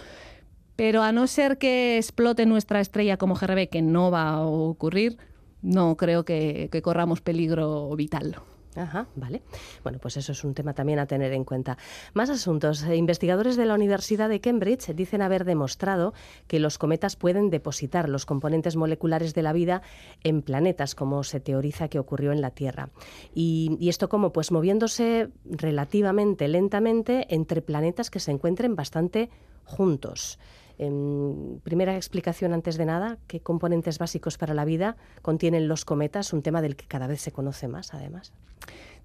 [0.76, 5.18] Pero a no ser que explote nuestra estrella como GRB, que no va a ocurrir,
[5.64, 8.36] no creo que corramos peligro vital.
[8.76, 9.42] Ajá, vale.
[9.84, 11.78] Bueno, pues eso es un tema también a tener en cuenta.
[12.14, 12.84] Más asuntos.
[12.84, 16.14] Eh, investigadores de la Universidad de Cambridge dicen haber demostrado
[16.48, 19.82] que los cometas pueden depositar los componentes moleculares de la vida
[20.24, 22.90] en planetas, como se teoriza que ocurrió en la Tierra.
[23.34, 29.30] Y, y esto como, pues moviéndose relativamente lentamente entre planetas que se encuentren bastante
[29.66, 30.40] juntos.
[30.82, 36.34] Em, primera explicación antes de nada, ¿qué componentes básicos para la vida contienen los cometas?
[36.34, 38.34] Un tema del que cada vez se conoce más, además.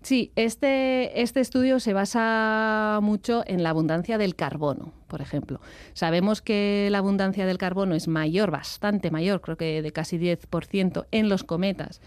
[0.00, 5.60] Sí, este, este estudio se basa mucho en la abundancia del carbono, por ejemplo.
[5.92, 11.06] Sabemos que la abundancia del carbono es mayor, bastante mayor, creo que de casi 10%
[11.10, 12.00] en los cometas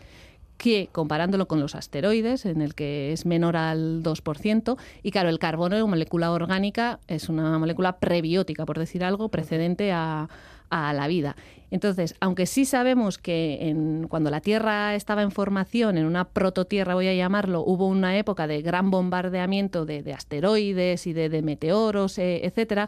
[0.60, 5.40] que comparándolo con los asteroides, en el que es menor al 2%, y claro, el
[5.40, 10.28] carbono es una molécula orgánica, es una molécula prebiótica, por decir algo, precedente a,
[10.72, 11.36] la vida.
[11.72, 16.94] Entonces, aunque sí sabemos que en, cuando la Tierra estaba en formación, en una prototierra
[16.94, 22.46] voy a llamarlo, hubo una época de gran bombardeamiento de, asteroides y de, meteoros, eh,
[22.46, 22.88] etcétera,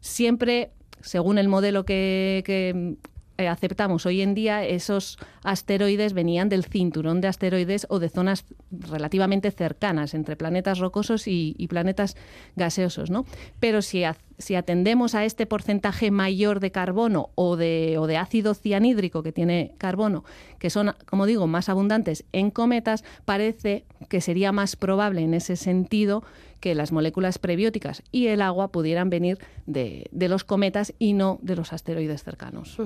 [0.00, 2.96] siempre según el modelo que,
[3.36, 8.44] eh, aceptamos hoy en día, esos asteroides venían del cinturón de asteroides o de zonas
[8.70, 12.16] relativamente cercanas entre planetas rocosos y, planetas
[12.54, 13.10] gaseosos.
[13.10, 13.26] ¿no?
[13.58, 14.04] Pero si,
[14.38, 19.32] si, atendemos a este porcentaje mayor de carbono o de, o de ácido cianhídrico que
[19.32, 20.22] tiene carbono,
[20.60, 25.56] que son, como digo, más abundantes en cometas, parece que sería más probable en ese
[25.56, 26.22] sentido
[26.64, 31.56] que las moléculas prebióticas y el agua pudieran venir de, los cometas y no de
[31.56, 32.78] los asteroides cercanos.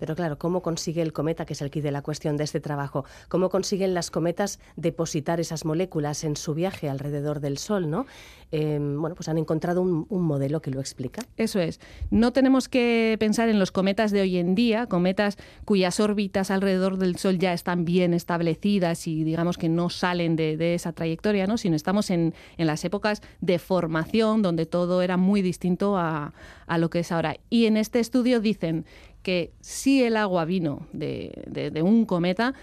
[0.00, 2.60] Pero claro, ¿cómo consigue el cometa, que es el kit de la cuestión de este
[2.60, 7.90] trabajo, cómo consiguen las cometas depositar esas moléculas en su viaje alrededor del Sol?
[7.90, 8.06] ¿no?
[8.52, 11.22] Em, bueno, pues han encontrado un, modelo que lo explica.
[11.36, 11.80] Eso es.
[12.10, 16.98] No tenemos que pensar en los cometas de hoy en día, cometas cuyas órbitas alrededor
[16.98, 21.58] del Sol ya están bien establecidas y digamos que no salen de, esa trayectoria, ¿no?
[21.58, 26.32] sino estamos en, en las épocas de formación, donde todo era muy distinto a,
[26.78, 27.36] lo que es ahora.
[27.50, 28.84] Y en este estudio dicen
[29.22, 32.54] que si el agua vino de, un cometa,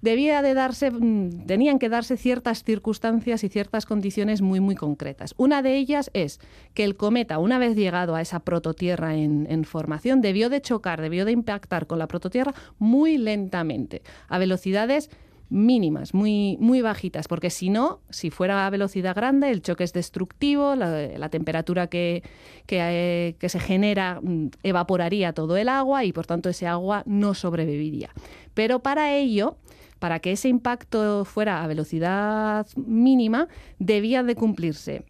[0.00, 5.34] debía de darse, mm, tenían que darse ciertas circunstancias y ciertas condiciones muy, muy concretas.
[5.36, 6.40] Una de ellas es
[6.74, 11.00] que el cometa, una vez llegado a esa prototierra en, en, formación, debió de chocar,
[11.00, 15.10] debió de impactar con la prototierra muy lentamente, a velocidades
[15.48, 19.92] mínimas, muy, muy bajitas, porque si no, si fuera a velocidad grande, el choque es
[19.92, 22.22] destructivo, la, temperatura que,
[22.66, 28.10] que, se genera mm, evaporaría todo el agua y por tanto ese agua no sobreviviría.
[28.54, 29.56] Pero para ello,
[29.98, 35.04] para que ese impacto fuera a velocidad mínima, debía de cumplirse.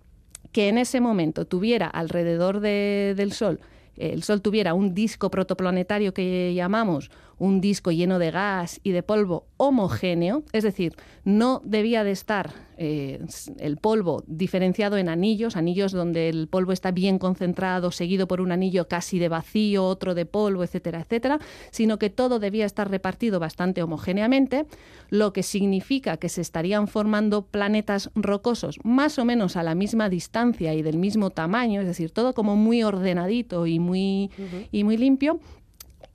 [0.52, 3.60] Que en ese momento tuviera alrededor del Sol
[3.96, 9.02] el Sol tuviera un disco protoplanetario que llamamos un disco lleno de gas y de
[9.02, 10.94] polvo homogéneo, es decir,
[11.24, 13.24] no debía de estar eh,
[13.58, 18.52] el polvo diferenciado en anillos, anillos donde el polvo está bien concentrado, seguido por un
[18.52, 21.38] anillo casi de vacío, otro de polvo, etcétera, etcétera,
[21.70, 24.66] sino que todo debía estar repartido bastante homogéneamente,
[25.10, 30.08] lo que significa que se estarían formando planetas rocosos más o menos a la misma
[30.08, 34.30] distancia y del mismo tamaño, es decir, todo como muy ordenadito y muy,
[34.70, 35.40] y muy limpio,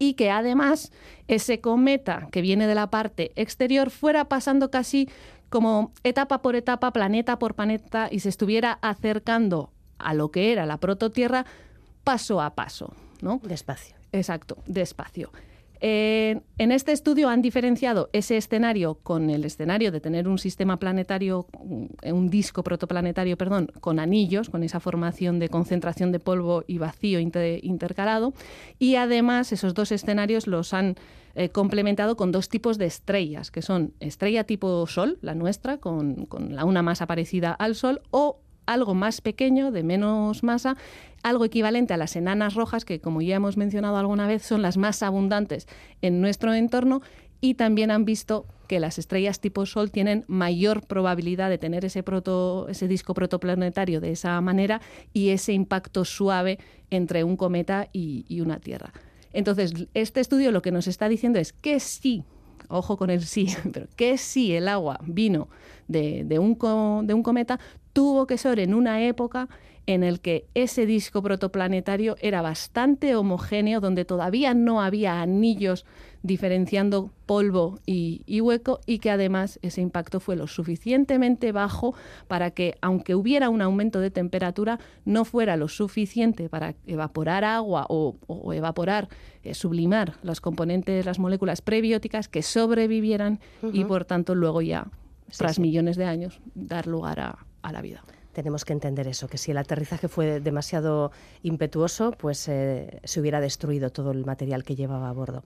[0.02, 0.92] y que además
[1.28, 5.08] ese cometa que viene de la parte exterior fuera pasando casi
[5.50, 10.66] como etapa por etapa, planeta por planeta, y se estuviera acercando a lo que era
[10.66, 11.46] la prototierra
[12.04, 12.96] paso a paso.
[13.22, 13.40] ¿no?
[13.44, 13.96] Despacio.
[14.12, 15.32] Exacto, despacio.
[15.84, 20.78] Eh, en este estudio han diferenciado ese escenario con el escenario de tener un sistema
[20.78, 21.48] planetario,
[22.04, 27.20] un disco protoplanetario, perdón, con anillos, con esa formación de concentración de polvo y vacío
[27.20, 28.34] intercalado.
[28.78, 30.96] Y además esos dos escenarios los han
[31.34, 36.28] eh, complementado con dos tipos de estrellas, que son estrella tipo Sol, la nuestra, con,
[36.50, 40.78] la una masa parecida al Sol, o algo más pequeño, de menos masa,
[41.24, 44.78] algo equivalente a las enanas rojas, que como ya hemos mencionado alguna vez, son las
[44.78, 45.68] más abundantes
[46.02, 47.02] en nuestro entorno
[47.42, 52.04] y también han visto que las estrellas tipo Sol tienen mayor probabilidad de tener ese,
[52.04, 54.80] proto, ese disco protoplanetario de esa manera
[55.12, 56.58] y ese impacto suave
[56.90, 58.94] entre un cometa y, una Tierra.
[59.34, 62.24] Entonces, este estudio lo que nos está diciendo es que sí,
[62.70, 65.50] ojo con el sí, pero que sí el agua vino
[65.90, 66.58] de, un,
[67.08, 67.60] de un cometa,
[67.94, 69.50] tuvo que ser en una época
[69.88, 75.86] en el que ese disco protoplanetario era bastante homogéneo, donde todavía no había anillos
[76.24, 81.96] diferenciando polvo y, hueco y que además ese impacto fue lo suficientemente bajo
[82.28, 87.88] para que, aunque hubiera un aumento de temperatura, no fuera lo suficiente para evaporar agua
[87.90, 88.16] o,
[88.54, 89.10] evaporar,
[89.44, 93.40] eh, sublimar los componentes, las moléculas prebióticas que sobrevivieran
[93.74, 94.88] y por tanto luego ya,
[95.36, 98.04] tras millones de años, dar lugar a la vida
[98.34, 101.12] tenemos que entender eso, que si el aterrizaje fue demasiado
[101.44, 105.44] impetuoso, pues eh, se hubiera destruido todo el material que llevaba a bordo.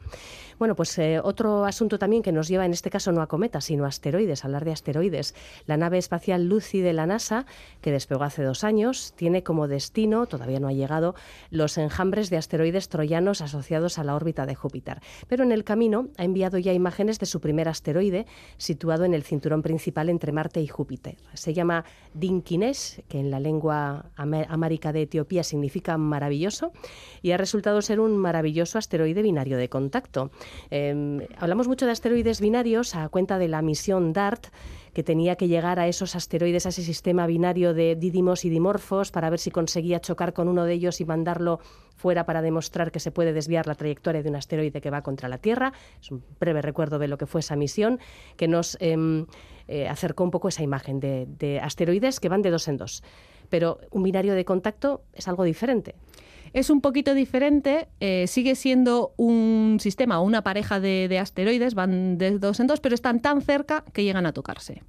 [0.59, 3.65] Bueno, pues eh, otro asunto también que nos lleva en este caso no a cometas,
[3.65, 5.35] sino a asteroides, hablar de asteroides.
[5.65, 7.45] La nave espacial Lucy de la NASA,
[7.81, 11.15] que despegó hace dos años, tiene como destino, todavía no ha llegado,
[11.49, 15.01] los enjambres de asteroides troyanos asociados a la órbita de Júpiter.
[15.27, 18.25] Pero en el camino ha enviado ya imágenes de su primer asteroide,
[18.57, 21.17] situado en el cinturón principal entre Marte y Júpiter.
[21.33, 21.85] Se llama
[23.07, 26.71] Que en la lengua amárica de Etiopía significa maravilloso,
[27.21, 30.31] y ha resultado ser un maravilloso asteroide binario de contacto.
[30.69, 34.47] Em, hablamos mucho de asteroides binarios a cuenta de la misión DART,
[34.93, 39.11] que tenía que llegar a esos asteroides, a ese sistema binario de dídimos y dimorfos,
[39.11, 41.59] para ver si conseguía chocar con uno de ellos y mandarlo
[41.95, 45.27] fuera para demostrar que se puede desviar la trayectoria de un asteroide que va contra
[45.27, 45.73] la Tierra.
[46.01, 47.99] Es un breve recuerdo de lo que fue esa misión,
[48.37, 49.25] que nos em,
[49.67, 53.03] eh, acercó un poco esa imagen de, asteroides que van de dos en dos.
[53.49, 55.95] Pero un binario de contacto es algo diferente.
[56.53, 62.17] Es un poquito diferente, eh, sigue siendo un sistema o una pareja de, asteroides, van
[62.17, 64.81] de dos en dos, pero están tan cerca que llegan a tocarse.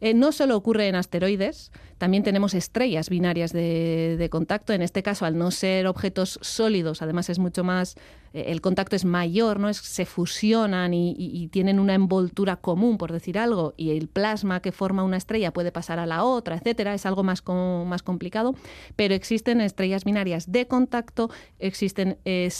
[0.00, 4.72] Eh, no solo ocurre en asteroides, también tenemos estrellas binarias de, contacto.
[4.72, 7.96] En este caso, al no ser objetos sólidos, además es mucho más,
[8.32, 9.68] el contacto es mayor, ¿no?
[9.68, 14.72] Es, se fusionan y, tienen una envoltura común, por decir algo, y el plasma que
[14.72, 16.94] forma una estrella puede pasar a la otra, etcétera.
[16.94, 18.54] Es algo más, más complicado,
[18.96, 22.50] pero existen estrellas binarias de contacto, existen eh,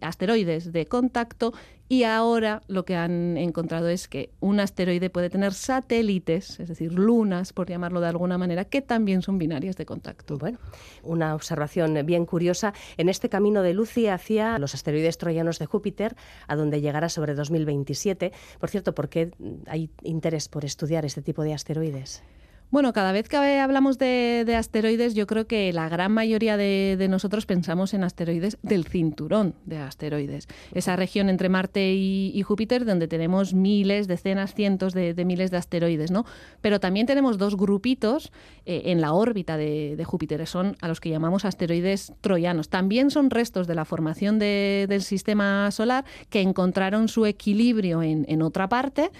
[0.00, 1.52] asteroides de contacto
[1.88, 6.92] y ahora lo que han encontrado es que un asteroide puede tener satélites, es decir,
[6.92, 10.38] lunas, por llamarlo de alguna manera, que también son binarias de contacto.
[10.38, 10.58] Bueno,
[11.02, 12.72] una observación bien curiosa.
[12.96, 16.16] En este camino de Lucy hacia los asteroides troyanos de Júpiter,
[16.48, 18.32] a donde llegará sobre 2027.
[18.58, 19.30] Por cierto, ¿por qué
[19.66, 22.22] hay interés por estudiar este tipo de asteroides?
[22.70, 27.46] Bueno, cada vez que hablamos de, asteroides, yo creo que la gran mayoría de, nosotros
[27.46, 30.48] pensamos en asteroides del cinturón de asteroides.
[30.72, 36.10] Esa región entre Marte y, Júpiter, donde tenemos miles, decenas, cientos de, miles de asteroides,
[36.10, 36.24] ¿no?
[36.60, 38.32] Pero también tenemos dos grupitos
[38.66, 42.70] eh, en la órbita de, Júpiter, son a los que llamamos asteroides troyanos.
[42.70, 48.42] También son restos de la formación del sistema solar que encontraron su equilibrio en, en
[48.42, 49.10] otra parte,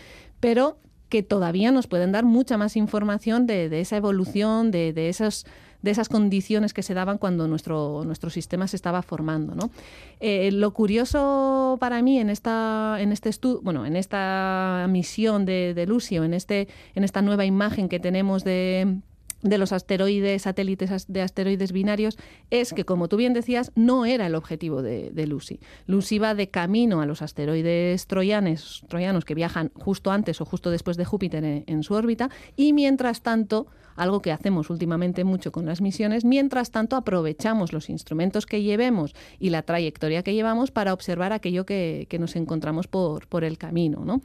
[0.40, 0.78] pero
[1.14, 6.82] que todavía nos pueden dar mucha más información de, esa evolución, de, esas condiciones que
[6.82, 9.54] se daban cuando nuestro, nuestro sistema se estaba formando.
[9.54, 9.70] ¿no?
[10.18, 13.30] Eh, lo curioso para mí en esta, en este
[13.62, 18.42] bueno, en esta misión de, de Lucio, en, este, en esta nueva imagen que tenemos
[18.42, 18.98] de
[19.44, 22.18] de los asteroides, satélites de asteroides binarios,
[22.50, 25.60] es que, como tú bien decías, no era el objetivo de, Lucy.
[25.86, 30.70] Lucy va de camino a los asteroides troyanes, troyanos que viajan justo antes o justo
[30.70, 33.66] después de Júpiter en su órbita, y mientras tanto
[33.96, 36.24] algo que hacemos últimamente mucho con las misiones.
[36.24, 41.66] Mientras tanto, aprovechamos los instrumentos que llevemos y la trayectoria que llevamos para observar aquello
[41.66, 44.04] que, nos encontramos por, por el camino.
[44.04, 44.22] ¿no?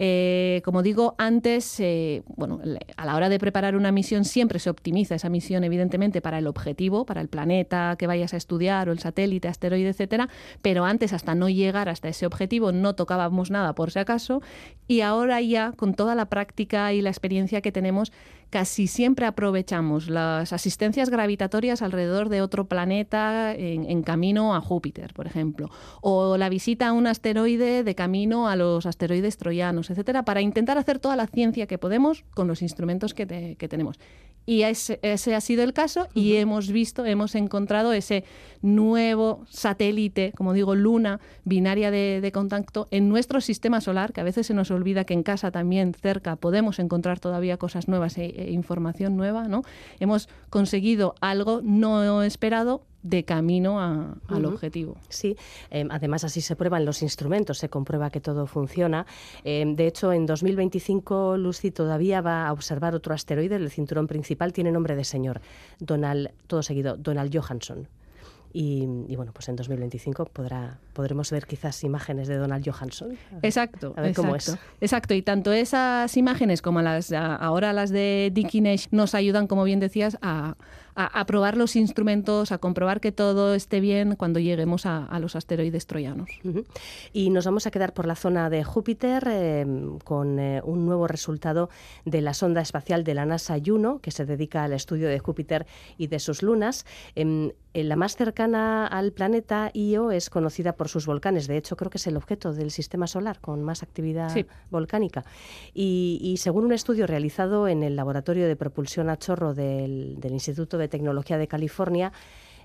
[0.00, 2.60] Eh, como digo antes, eh, bueno,
[2.96, 6.46] a la hora de preparar una misión siempre se optimiza esa misión, evidentemente, para el
[6.46, 10.28] objetivo, para el planeta que vayas a estudiar o el satélite, asteroide, etcétera.
[10.62, 14.40] Pero antes, hasta no llegar hasta ese objetivo, no tocábamos nada por si acaso.
[14.86, 18.12] Y ahora ya, con toda la práctica y la experiencia que tenemos,
[18.50, 25.26] casi siempre aprovechamos las asistencias gravitatorias alrededor de otro planeta en, camino a Júpiter, por
[25.26, 30.40] ejemplo, o la visita a un asteroide de camino a los asteroides troyanos, etcétera, para
[30.40, 33.26] intentar hacer toda la ciencia que podemos con los instrumentos que,
[33.68, 33.98] tenemos.
[34.48, 38.24] Y ese, ha sido el caso y hemos visto, hemos encontrado ese
[38.62, 44.24] nuevo satélite, como digo, luna binaria de, de contacto en nuestro sistema solar, que a
[44.24, 48.24] veces se nos olvida que en casa también cerca podemos encontrar todavía cosas nuevas e,
[48.24, 49.64] e información nueva, ¿no?
[50.00, 53.78] Hemos conseguido algo no esperado de camino
[54.28, 54.96] al objetivo.
[55.08, 55.36] Sí,
[55.70, 59.06] em, además así se prueban los instrumentos, se comprueba que todo funciona.
[59.44, 64.52] Em, de hecho, en 2025 Lucy todavía va a observar otro asteroide, el cinturón principal
[64.52, 65.40] tiene nombre de señor,
[65.78, 67.88] Donald, todo seguido, Donald Johansson.
[68.52, 73.16] Y, bueno, pues en 2025 podrá, podremos ver quizás imágenes de Donald Johansson.
[73.42, 73.92] exacto.
[73.96, 74.56] A ver cómo es.
[74.80, 75.14] Exacto.
[75.14, 79.80] Y tanto esas imágenes como las ahora las de Dickie Nash nos ayudan, como bien
[79.80, 80.56] decías, a,
[81.00, 85.86] a, probar los instrumentos, a comprobar que todo esté bien cuando lleguemos a, los asteroides
[85.86, 86.28] troyanos.
[87.12, 91.06] Y nos vamos a quedar por la zona de Júpiter em, con eh, un nuevo
[91.06, 91.70] resultado
[92.04, 95.66] de la sonda espacial de la NASA Juno, que se dedica al estudio de Júpiter
[95.98, 96.84] y de sus lunas.
[97.14, 101.46] Em, la más cercana al planeta Io es conocida por sus volcanes.
[101.46, 104.34] De hecho, creo que es el objeto del sistema solar con más actividad
[104.70, 105.24] volcánica.
[105.74, 110.87] Y, según un estudio realizado en el Laboratorio de Propulsión a Chorro del Instituto de
[110.88, 112.12] Tecnología de California,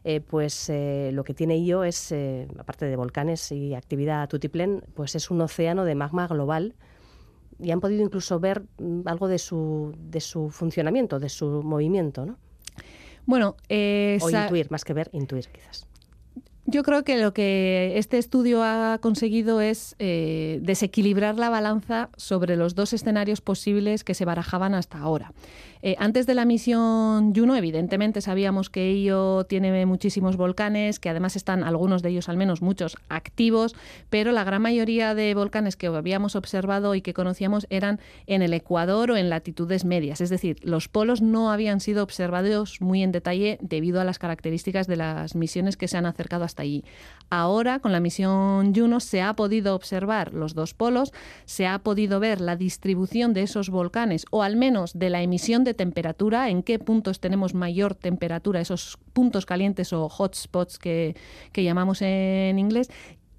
[0.05, 4.83] eh, pues eh, lo que tiene IO es, eh, aparte de volcanes y actividad tutiplén,
[4.95, 6.75] pues es un océano de magma global
[7.57, 12.25] y han podido incluso ver mm, algo de su, de su funcionamiento, de su movimiento,
[12.25, 12.37] ¿no?
[13.25, 15.87] Bueno, o intuir, más que ver, intuir quizás.
[16.65, 22.75] Yo creo que lo que este estudio ha conseguido es desequilibrar la balanza sobre los
[22.75, 25.31] dos escenarios posibles que se barajaban hasta ahora.
[25.85, 31.35] Eh, antes de la misión Juno, evidentemente sabíamos que ello tiene muchísimos volcanes, que además
[31.35, 33.75] están algunos de ellos, al menos muchos, activos,
[34.09, 38.53] pero la gran mayoría de volcanes que habíamos observado y que conocíamos eran en el
[38.53, 40.21] Ecuador o en latitudes medias.
[40.21, 44.87] Es decir, los polos no habían sido observados muy en detalle debido a las características
[44.87, 46.85] de las misiones que se han acercado hasta allí.
[47.29, 51.11] Ahora, con la misión Juno, se ha podido observar los dos polos,
[51.43, 55.65] se ha podido ver la distribución de esos volcanes, o al menos de la emisión
[55.65, 61.15] de temperatura, en qué puntos tenemos mayor temperatura, esos puntos calientes o hotspots que,
[61.51, 62.89] que llamamos en inglés,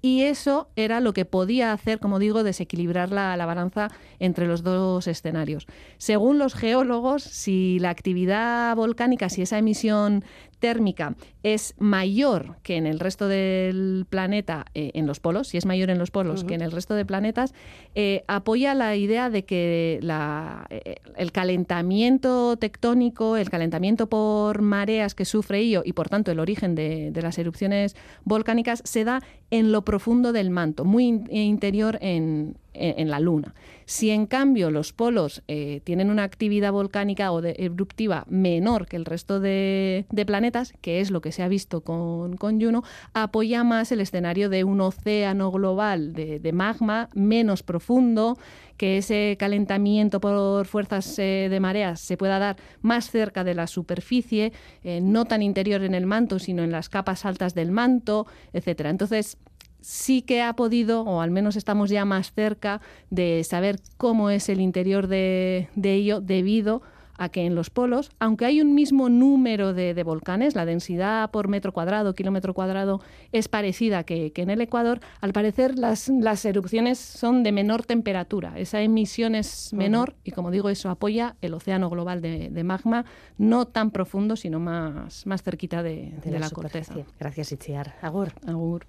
[0.05, 4.61] y eso era lo que podía hacer, como digo, desequilibrar la, la, balanza entre los
[4.61, 5.65] dos escenarios.
[5.97, 10.23] Según los geólogos, si la actividad volcánica, si esa emisión
[10.65, 11.13] térmica
[11.43, 15.91] es mayor que en el resto del planeta, eh, en los polos, si es mayor
[15.91, 17.53] en los polos que en el resto de planetas,
[17.93, 25.13] eh, apoya la idea de que la, eh, el calentamiento tectónico, el calentamiento por mareas
[25.13, 29.21] que sufre Io y por tanto el origen de, de las erupciones volcánicas se da
[29.51, 33.53] en lo profundo del manto, muy interior en, en, la Luna.
[33.85, 39.05] Si en cambio los polos eh, tienen una actividad volcánica o eruptiva menor que el
[39.05, 43.91] resto de, planetas, que es lo que se ha visto con, con, Juno, apoya más
[43.91, 48.37] el escenario de un océano global de, magma menos profundo,
[48.77, 53.67] que ese calentamiento por fuerzas eh, de mareas se pueda dar más cerca de la
[53.67, 54.51] superficie,
[54.83, 58.89] eh, no tan interior en el manto, sino en las capas altas del manto, etcétera.
[58.89, 59.37] Entonces,
[59.85, 62.81] sí que ha podido, o al menos estamos ya más cerca
[63.11, 66.81] de saber cómo es el interior de, ello debido
[67.17, 71.49] a que en los polos, aunque hay un mismo número de, volcanes, la densidad por
[71.49, 72.99] metro cuadrado, kilómetro cuadrado,
[73.31, 76.09] es parecida que, en el Ecuador, al parecer las,
[76.45, 78.57] erupciones son de menor temperatura.
[78.57, 83.05] Esa emisión es menor y, como digo, eso apoya el océano global de, magma,
[83.37, 86.95] no tan profundo, sino más, más cerquita de, la, la corteza.
[87.19, 87.93] Gracias, Itziar.
[88.01, 88.33] Agur.
[88.47, 88.87] Agur.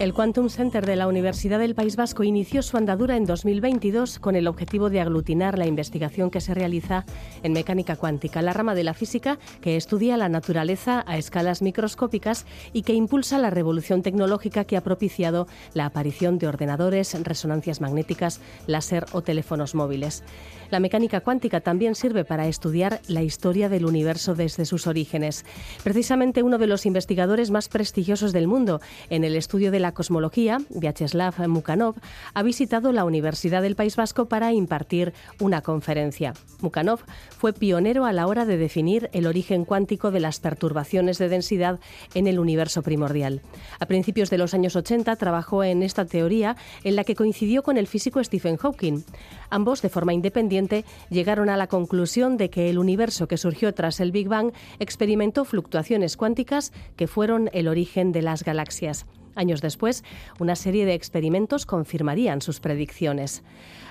[0.00, 4.34] El Quantum Center de la Universidad del País Vasco inició su andadura en 2022 con
[4.34, 7.04] el objetivo de aglutinar la investigación que se realiza
[7.42, 12.46] en mecánica cuántica, la rama de la física que estudia la naturaleza a escalas microscópicas
[12.72, 18.40] y que impulsa la revolución tecnológica que ha propiciado la aparición de ordenadores, resonancias magnéticas,
[18.66, 20.24] láser o teléfonos móviles.
[20.70, 25.44] La mecánica cuántica también sirve para estudiar la historia del universo desde sus orígenes.
[25.82, 30.58] Precisamente uno de los investigadores más prestigiosos del mundo en el estudio de la cosmología,
[30.70, 31.96] Vyacheslav Mukhanov,
[32.34, 36.34] ha visitado la Universidad del País Vasco para impartir una conferencia.
[36.60, 37.00] Mukhanov
[37.36, 41.80] fue pionero a la hora de definir el origen cuántico de las perturbaciones de densidad
[42.14, 43.40] en el universo primordial.
[43.80, 47.76] A principios de los años 80 trabajó en esta teoría en la que coincidió con
[47.76, 49.02] el físico Stephen Hawking.
[49.50, 54.00] Ambos, de forma independiente, llegaron a la conclusión de que el universo que surgió tras
[54.00, 59.06] el Big Bang experimentó fluctuaciones cuánticas que fueron el origen de las galaxias.
[59.34, 60.04] Años después,
[60.38, 63.42] una serie de experimentos confirmarían sus predicciones.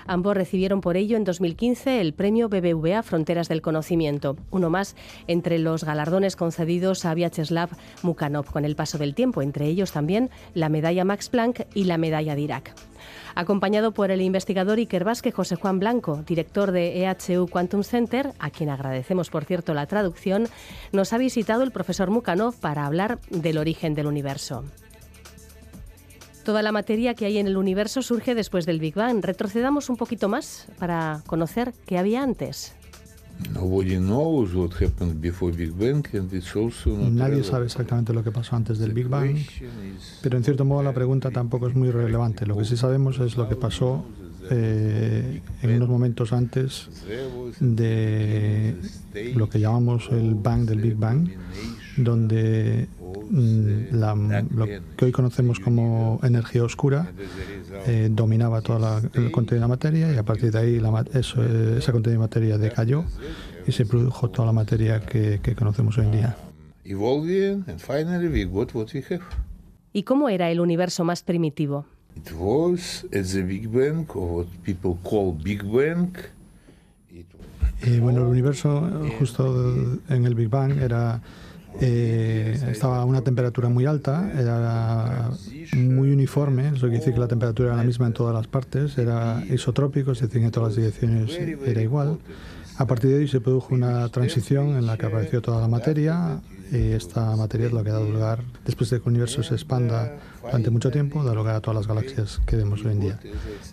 [0.06, 4.96] Ambos recibieron por ello en 2015 el premio BBVA Fronteras del Conocimiento, uno más
[5.26, 7.70] entre los galardones concedidos a Vyacheslav
[8.02, 11.98] Mukhanov con el paso del tiempo, entre ellos también la medalla Max Planck y la
[11.98, 12.74] medalla Dirac.
[13.34, 18.50] Acompañado por el investigador Iker Vázquez José Juan Blanco, director de EHU Quantum Center, a
[18.50, 20.48] quien agradecemos, por cierto, la traducción,
[20.92, 24.64] nos ha visitado el profesor Mukanov para hablar del origen del universo.
[26.44, 29.22] Toda la materia que hay en el universo surge después del Big Bang.
[29.22, 32.74] Retrocedamos un poquito más para conocer qué había antes.
[37.10, 39.36] Nadie sabe exactamente lo que pasó antes del Big Bang,
[40.22, 42.46] pero en cierto modo la pregunta tampoco es muy relevante.
[42.46, 44.04] Lo que sí sabemos es lo que pasó
[44.50, 46.88] eh, en unos momentos antes
[47.60, 48.74] de
[49.34, 51.28] lo que llamamos el Bang del Big Bang,
[51.96, 52.88] donde
[53.30, 53.94] mm,
[54.54, 54.66] lo
[54.96, 57.10] que hoy conocemos como energía oscura
[57.86, 61.42] eh, dominaba todo el contenido de la materia y a partir de ahí la, eso,
[61.42, 63.04] ese contenido de materia decayó
[63.66, 66.36] y se produjo toda la materia que, que conocemos hoy en día.
[69.92, 71.86] ¿Y cómo era el universo más primitivo?
[72.16, 76.16] It was at the Big Bang, or what people call Big Bang.
[77.82, 81.22] Eh, bueno, el universo justo en el Big Bang era
[81.80, 85.30] eh, estaba a una temperatura muy alta, era
[85.76, 88.98] muy uniforme, eso quiere decir que la temperatura era la misma en todas las partes,
[88.98, 92.18] era isotrópico, es decir, en todas las direcciones era igual.
[92.76, 96.40] A partir de ahí se produjo una transición en la que apareció toda la materia
[96.72, 99.54] y esta materia es la que ha dado lugar, después de que el universo se
[99.54, 103.20] expanda durante mucho tiempo, da lugar a todas las galaxias que vemos hoy en día.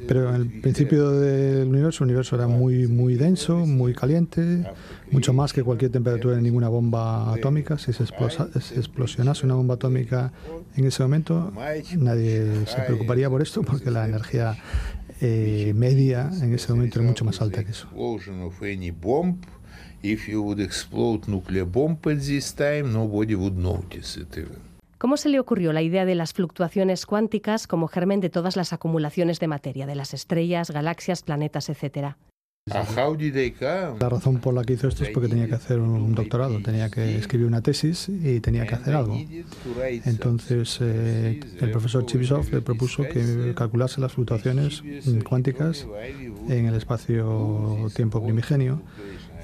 [0.08, 4.66] Pero en el principio del universo, el universo era muy, muy denso, muy caliente,
[5.12, 7.78] mucho más que cualquier temperatura de ninguna bomba atómica.
[7.78, 10.32] Si se, explosionase una bomba atómica
[10.76, 11.54] en ese momento,
[11.98, 14.58] nadie se preocuparía por esto porque la energía
[15.22, 17.88] eh, media en ese momento era mucho más alta que eso.
[24.98, 28.74] ¿Cómo se le ocurrió la idea de las fluctuaciones cuánticas como germen de todas las
[28.74, 32.18] acumulaciones de materia, de las estrellas, galaxias, planetas, etcétera?
[34.00, 36.90] La razón por la que hizo esto es porque tenía que hacer un doctorado, tenía
[36.90, 39.18] que escribir una tesis y tenía que hacer algo.
[40.04, 44.84] Entonces eh, el profesor Chibisov le propuso que calculase las fluctuaciones
[45.24, 45.88] cuánticas
[46.48, 48.82] en el espacio-tiempo primigenio.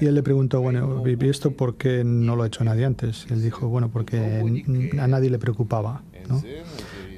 [0.00, 3.26] Y él le preguntó, bueno, ¿y esto por qué no lo ha hecho nadie antes?
[3.30, 4.42] él dijo, bueno, porque
[4.98, 6.02] a nadie le preocupaba.
[6.28, 6.42] ¿no?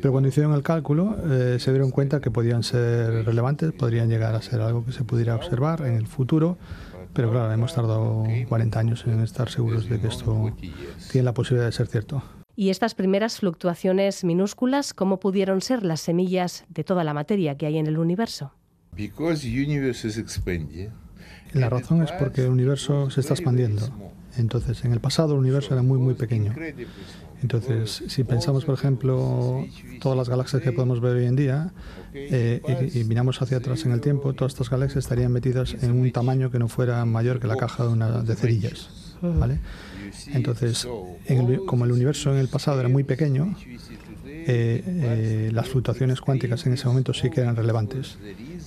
[0.01, 4.35] Pero cuando hicieron el cálculo eh, se dieron cuenta que podían ser relevantes, podrían llegar
[4.35, 6.59] a ser algo que se pudiera observar en el futuro,
[7.13, 10.53] pero claro, hemos tardado 40 años en estar seguros de que esto
[11.11, 12.23] tiene la posibilidad de ser cierto.
[12.55, 17.67] ¿Y estas primeras fluctuaciones minúsculas, cómo pudieron ser las semillas de toda la materia que
[17.67, 18.53] hay en el universo?
[21.53, 23.89] La razón es porque el universo se está expandiendo.
[24.37, 26.55] Entonces, en el pasado el universo era muy, muy pequeño.
[27.43, 29.67] Entonces, si pensamos, por ejemplo,
[30.01, 31.73] todas las galaxias que podemos ver hoy en día
[32.15, 36.11] eh, y, miramos hacia atrás en el tiempo, todas estas galaxias estarían metidas en un
[36.13, 38.89] tamaño que no fuera mayor que la caja de, una, de cerillas.
[39.21, 39.61] ¿vale?
[40.33, 40.87] Entonces,
[41.67, 43.55] como el universo en el pasado era muy pequeño,
[44.25, 48.19] eh, eh, las fluctuaciones cuánticas en ese momento sí que eran relevantes.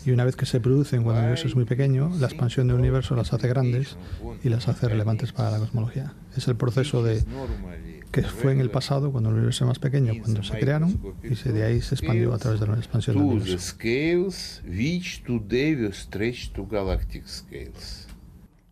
[0.09, 2.77] Y una vez que se producen cuando el universo es muy pequeño, la expansión del
[2.77, 3.95] universo las hace grandes
[4.43, 6.15] y las hace relevantes para la cosmología.
[6.35, 7.23] Es el proceso de
[8.11, 11.35] que fue en el pasado, cuando el universo era más pequeño, cuando se crearon, y
[11.49, 13.55] de ahí se expandió a través de la expansión del universo.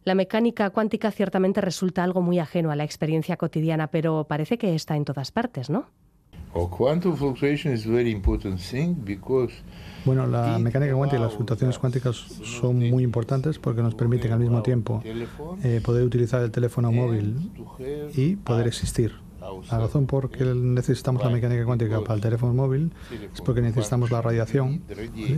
[0.03, 4.73] La mecánica cuántica ciertamente resulta algo muy ajeno a la experiencia cotidiana, pero parece que
[4.73, 5.85] está en todas partes, ¿no?
[10.05, 14.39] Bueno, la mecánica cuántica y las fluctuaciones cuánticas son muy importantes porque nos permiten al
[14.39, 15.03] mismo tiempo
[15.63, 17.51] eh, poder utilizar el teléfono móvil
[18.15, 19.13] y poder existir.
[19.71, 22.91] La razón por que necesitamos la mecánica cuántica para el teléfono móvil
[23.33, 24.81] es porque necesitamos la radiación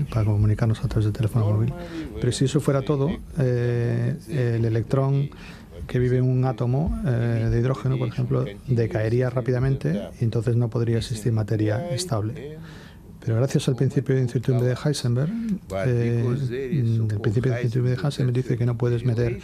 [0.10, 1.74] para comunicarnos a través del teléfono móvil.
[2.20, 5.30] Pero si eso fuera todo, eh, el electrón
[5.90, 11.00] que vive un átomo eh, de hidrógeno, por ejemplo, decaería rápidamente y entonces no podría
[11.00, 12.60] existir materia estable.
[13.20, 15.32] Pero gracias al principio de incertidumbre de Heisenberg,
[15.86, 19.40] eh, el principio de incertidumbre de Heisenberg dice que no puedes meter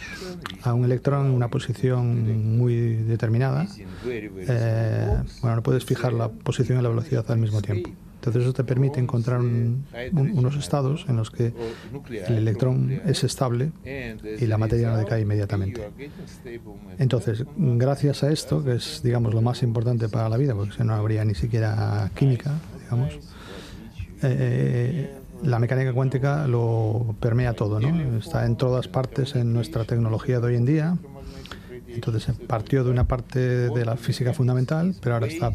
[0.62, 3.66] a un electrón en una posición muy determinada.
[4.06, 7.90] Eh, bueno, no puedes fijar la posición y la velocidad al mismo tiempo.
[8.26, 11.52] Entonces eso te permite encontrar unos estados en los que
[12.26, 15.80] el electrón es estable y la materia no decae inmediatamente.
[16.98, 20.82] Entonces, gracias a esto, que es digamos lo más importante para la vida, porque si
[20.82, 22.52] no habría ni siquiera química,
[22.82, 23.18] digamos,
[24.22, 25.08] eh,
[25.44, 28.18] la mecánica cuántica lo permea todo, ¿no?
[28.18, 30.96] Está en todas partes en nuestra tecnología de hoy en día
[31.96, 33.38] Entonces partió de una parte
[33.70, 35.50] de la física fundamental, pero ahora está,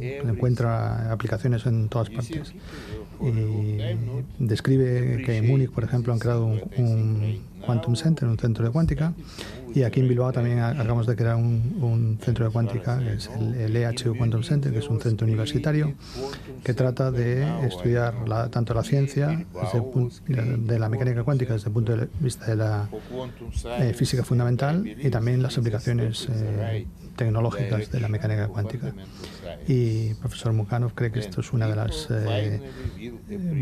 [0.00, 2.52] encuentra aplicaciones en todas partes.
[3.20, 3.78] Y
[4.38, 9.12] describe que en Múnich, por ejemplo, han creado un, Quantum Center, un centro de cuántica,
[9.74, 13.76] y aquí en Bilbao también acabamos de crear un, centro de cuántica, que es el,
[13.76, 15.94] EHU Quantum Center, que es un centro universitario
[16.64, 18.14] que trata de estudiar
[18.50, 22.88] tanto la ciencia desde de la mecánica cuántica desde el punto de vista de la
[23.78, 26.86] eh, física fundamental y también las aplicaciones eh,
[27.18, 28.94] tecnológicas de la mecánica cuántica.
[29.66, 32.62] Y profesor Mukanov cree que esto es una de las eh,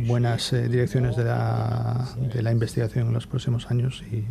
[0.07, 4.25] buenas direcciones de la, de la investigación en los próximos años y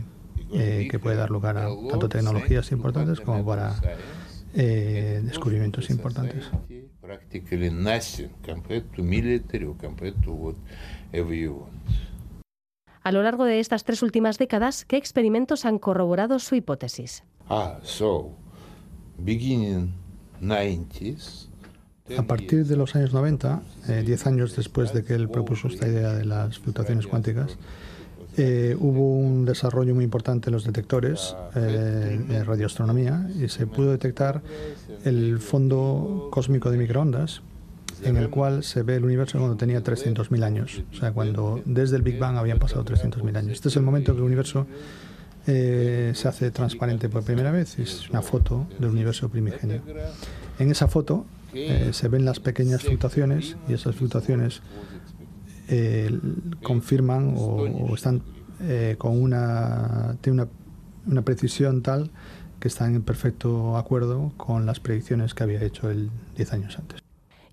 [0.54, 3.76] eh, que puede dar lugar a tanto tecnologías importantes como para
[4.54, 6.50] eh, descubrimientos importantes.
[13.04, 17.24] A lo largo de estas tres últimas décadas, ¿qué experimentos han corroborado su hipótesis?
[17.50, 17.80] Ah,
[22.18, 25.88] a partir de los años 90, 10 eh, años después de que él propuso esta
[25.88, 27.58] idea de las fluctuaciones cuánticas,
[28.38, 33.92] eh, hubo un desarrollo muy importante en los detectores eh, de radioastronomía y se pudo
[33.92, 34.42] detectar
[35.04, 37.42] el fondo cósmico de microondas
[38.04, 41.96] en el cual se ve el universo cuando tenía 300.000 años, o sea, cuando desde
[41.96, 43.54] el Big Bang habían pasado 300.000 años.
[43.54, 44.68] Este es el momento que el universo
[45.48, 49.82] eh, se hace transparente por primera vez, es una foto del universo primigenio.
[50.60, 51.26] En esa foto
[51.92, 54.62] se ven las pequeñas fluctuaciones y esas fluctuaciones
[55.68, 56.12] eh,
[56.62, 58.22] confirman o, están
[58.62, 60.46] eh, con una, tiene
[61.08, 62.12] una, precisión tal
[62.60, 67.00] que están en perfecto acuerdo con las predicciones que había hecho él 10 años antes.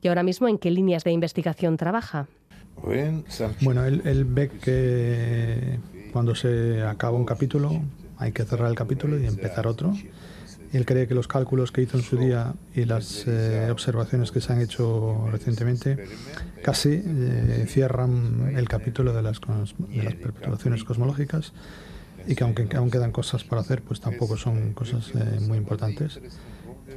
[0.02, 2.26] ¿Y ahora mismo en qué líneas de investigación trabaja?
[3.62, 5.78] Bueno, él, él ve que
[6.12, 7.82] cuando se acaba un capítulo
[8.18, 9.94] hay que cerrar el capítulo y empezar otro
[10.72, 14.40] él cree que los cálculos que hizo en su día y las eh, observaciones que
[14.40, 16.06] se han hecho recientemente
[16.62, 21.52] casi eh, cierran el capítulo de las, de las perturbaciones cosmológicas
[22.26, 26.20] y que aunque aún quedan cosas por hacer, pues tampoco son cosas eh, muy importantes.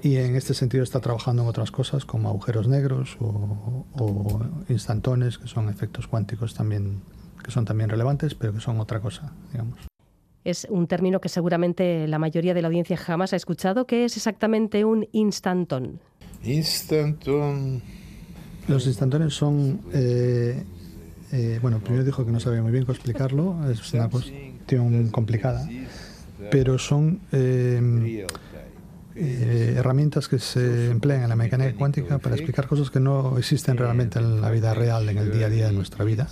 [0.04, 5.38] Y en este sentido está trabajando en otras cosas como agujeros negros o, o instantones,
[5.40, 7.02] que son efectos cuánticos también,
[7.46, 9.78] que son también relevantes, pero que son otra cosa, digamos
[10.46, 13.88] es un término que seguramente la mayoría de la audiencia jamás ha escuchado.
[13.88, 16.00] ¿Qué es exactamente un instantón?
[16.44, 17.82] Instantón.
[18.68, 19.82] Los instantones son.
[19.92, 20.64] Eh,
[21.32, 25.68] eh, bueno, primero dijo que no sabía muy bien cómo explicarlo, es una cuestión complicada,
[26.52, 28.26] pero son eh,
[29.16, 34.20] herramientas que se emplean en la mecánica cuántica para explicar cosas que no existen realmente
[34.20, 36.30] en la vida real, en el día a día de nuestra vida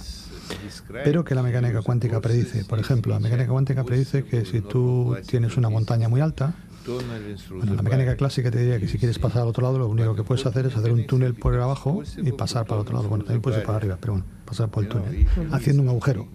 [1.04, 2.66] pero que la mecánica cuántica predice.
[2.66, 6.54] Por ejemplo, la mecánica cuántica predice que si tú tienes una montaña muy alta,
[6.86, 10.16] bueno, la mecánica clásica te diría que si quieres pasar al otro lado, lo único
[10.16, 13.10] que puedes hacer es hacer un túnel por abajo y pasar para el otro lado.
[13.10, 16.28] Bueno, también puedes ir para arriba, pero bueno, pasar por el túnel, haciendo un agujero.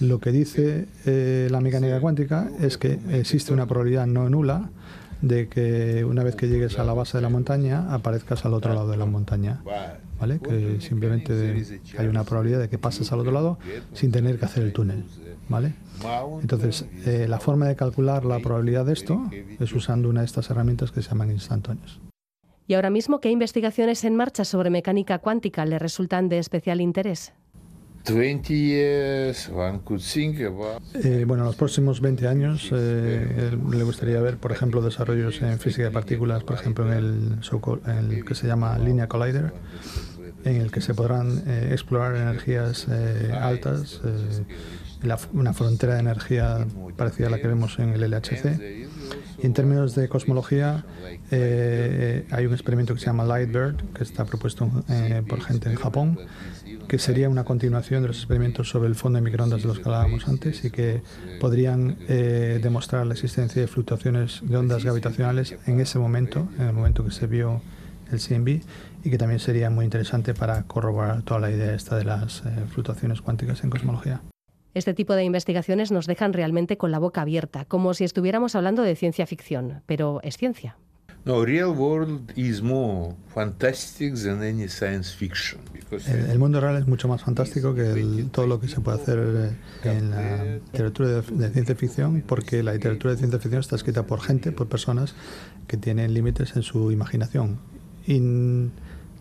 [0.00, 4.70] Lo que dice eh, la mecánica cuántica es que existe una probabilidad no nula
[5.22, 8.74] de que una vez que llegues a la base de la montaña aparezcas al otro
[8.74, 9.62] lado de la montaña.
[10.18, 10.38] ¿Vale?
[10.40, 11.64] Que simplemente
[11.98, 13.58] hay una probabilidad de que pases al otro lado
[13.92, 15.04] sin tener que hacer el túnel.
[15.48, 15.74] ¿Vale?
[16.40, 20.50] Entonces, eh, la forma de calcular la probabilidad de esto es usando una de estas
[20.50, 22.00] herramientas que se llaman instantáneos.
[22.68, 27.32] ¿Y ahora mismo qué investigaciones en marcha sobre mecánica cuántica le resultan de especial interés?
[30.94, 35.58] Eh, bueno, en los próximos 20 años eh, le gustaría ver, por ejemplo, desarrollos en
[35.58, 37.40] física de partículas, por ejemplo, en el,
[37.86, 39.52] en el que se llama Linear Collider,
[40.44, 42.86] en el que se podrán eh, explorar energías
[43.32, 44.00] altas,
[45.32, 46.64] una frontera de energía
[46.96, 48.86] parecida a la que vemos en el LHC.
[49.42, 50.84] Y en términos de cosmología,
[51.32, 54.70] hay un experimento que se llama Lightbird, que está propuesto
[55.28, 56.18] por gente en Japón,
[56.86, 59.84] que sería una continuación de los experimentos sobre el fondo de microondas de los que
[59.84, 61.02] hablábamos antes y que
[61.40, 66.72] podrían eh, demostrar la existencia de fluctuaciones de ondas gravitacionales en ese momento, en el
[66.72, 67.60] momento que se vio
[68.10, 68.60] el CMB,
[69.04, 72.50] y que también sería muy interesante para corroborar toda la idea esta de las eh,
[72.72, 74.20] fluctuaciones cuánticas en cosmología.
[74.74, 78.82] Este tipo de investigaciones nos dejan realmente con la boca abierta, como si estuviéramos hablando
[78.82, 80.76] de ciencia ficción, pero es ciencia.
[81.26, 85.60] No, real world is more fantastic than any science fiction.
[86.06, 89.88] El, mundo real es mucho más fantástico que todo lo que se puede hacer eh,
[89.88, 94.20] en la literatura de, ciencia ficción, porque la literatura de ciencia ficción está escrita por
[94.20, 95.16] gente, por personas
[95.66, 97.58] que tienen límites en su imaginación.
[98.06, 98.20] Y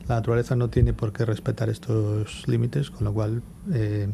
[0.08, 3.42] la naturaleza no tiene por qué respetar estos límites, con lo cual,
[3.74, 4.10] eh,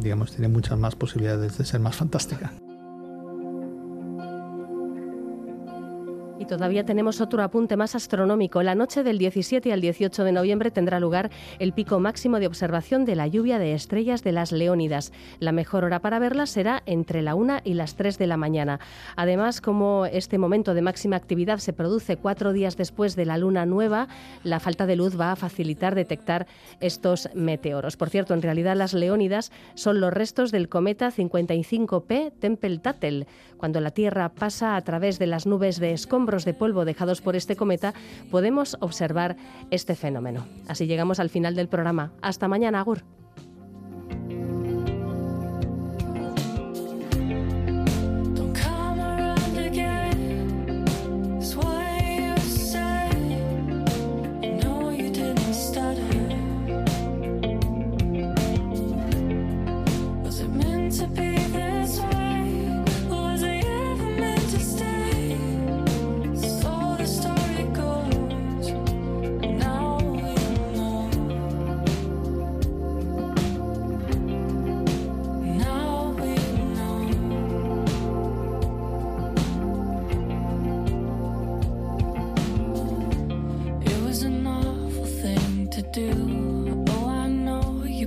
[0.00, 2.52] digamos, tiene muchas más posibilidades de ser más fantástica.
[6.42, 8.64] Y todavía tenemos otro apunte más astronómico.
[8.64, 11.30] La noche del 17 al 18 de noviembre tendrá lugar
[11.60, 15.12] el pico máximo de observación de la lluvia de estrellas de las Leónidas.
[15.38, 18.80] La mejor hora para verlas será entre la 1 y las 3 de la mañana.
[19.14, 23.64] Además, como este momento de máxima actividad se produce cuatro días después de la luna
[23.64, 24.08] nueva,
[24.42, 26.48] la falta de luz va a facilitar detectar
[26.80, 27.96] estos meteoros.
[27.96, 33.28] Por cierto, en realidad las Leónidas son los restos del cometa 55P Tempel-Tattel.
[33.62, 37.36] Cuando la Tierra pasa a través de las nubes de escombros de polvo dejados por
[37.36, 37.94] este cometa,
[38.28, 39.36] podemos observar
[39.70, 40.48] este fenómeno.
[40.66, 42.10] Así llegamos al final del programa.
[42.22, 43.04] Hasta mañana, Agur.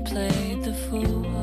[0.06, 1.35] played the fool.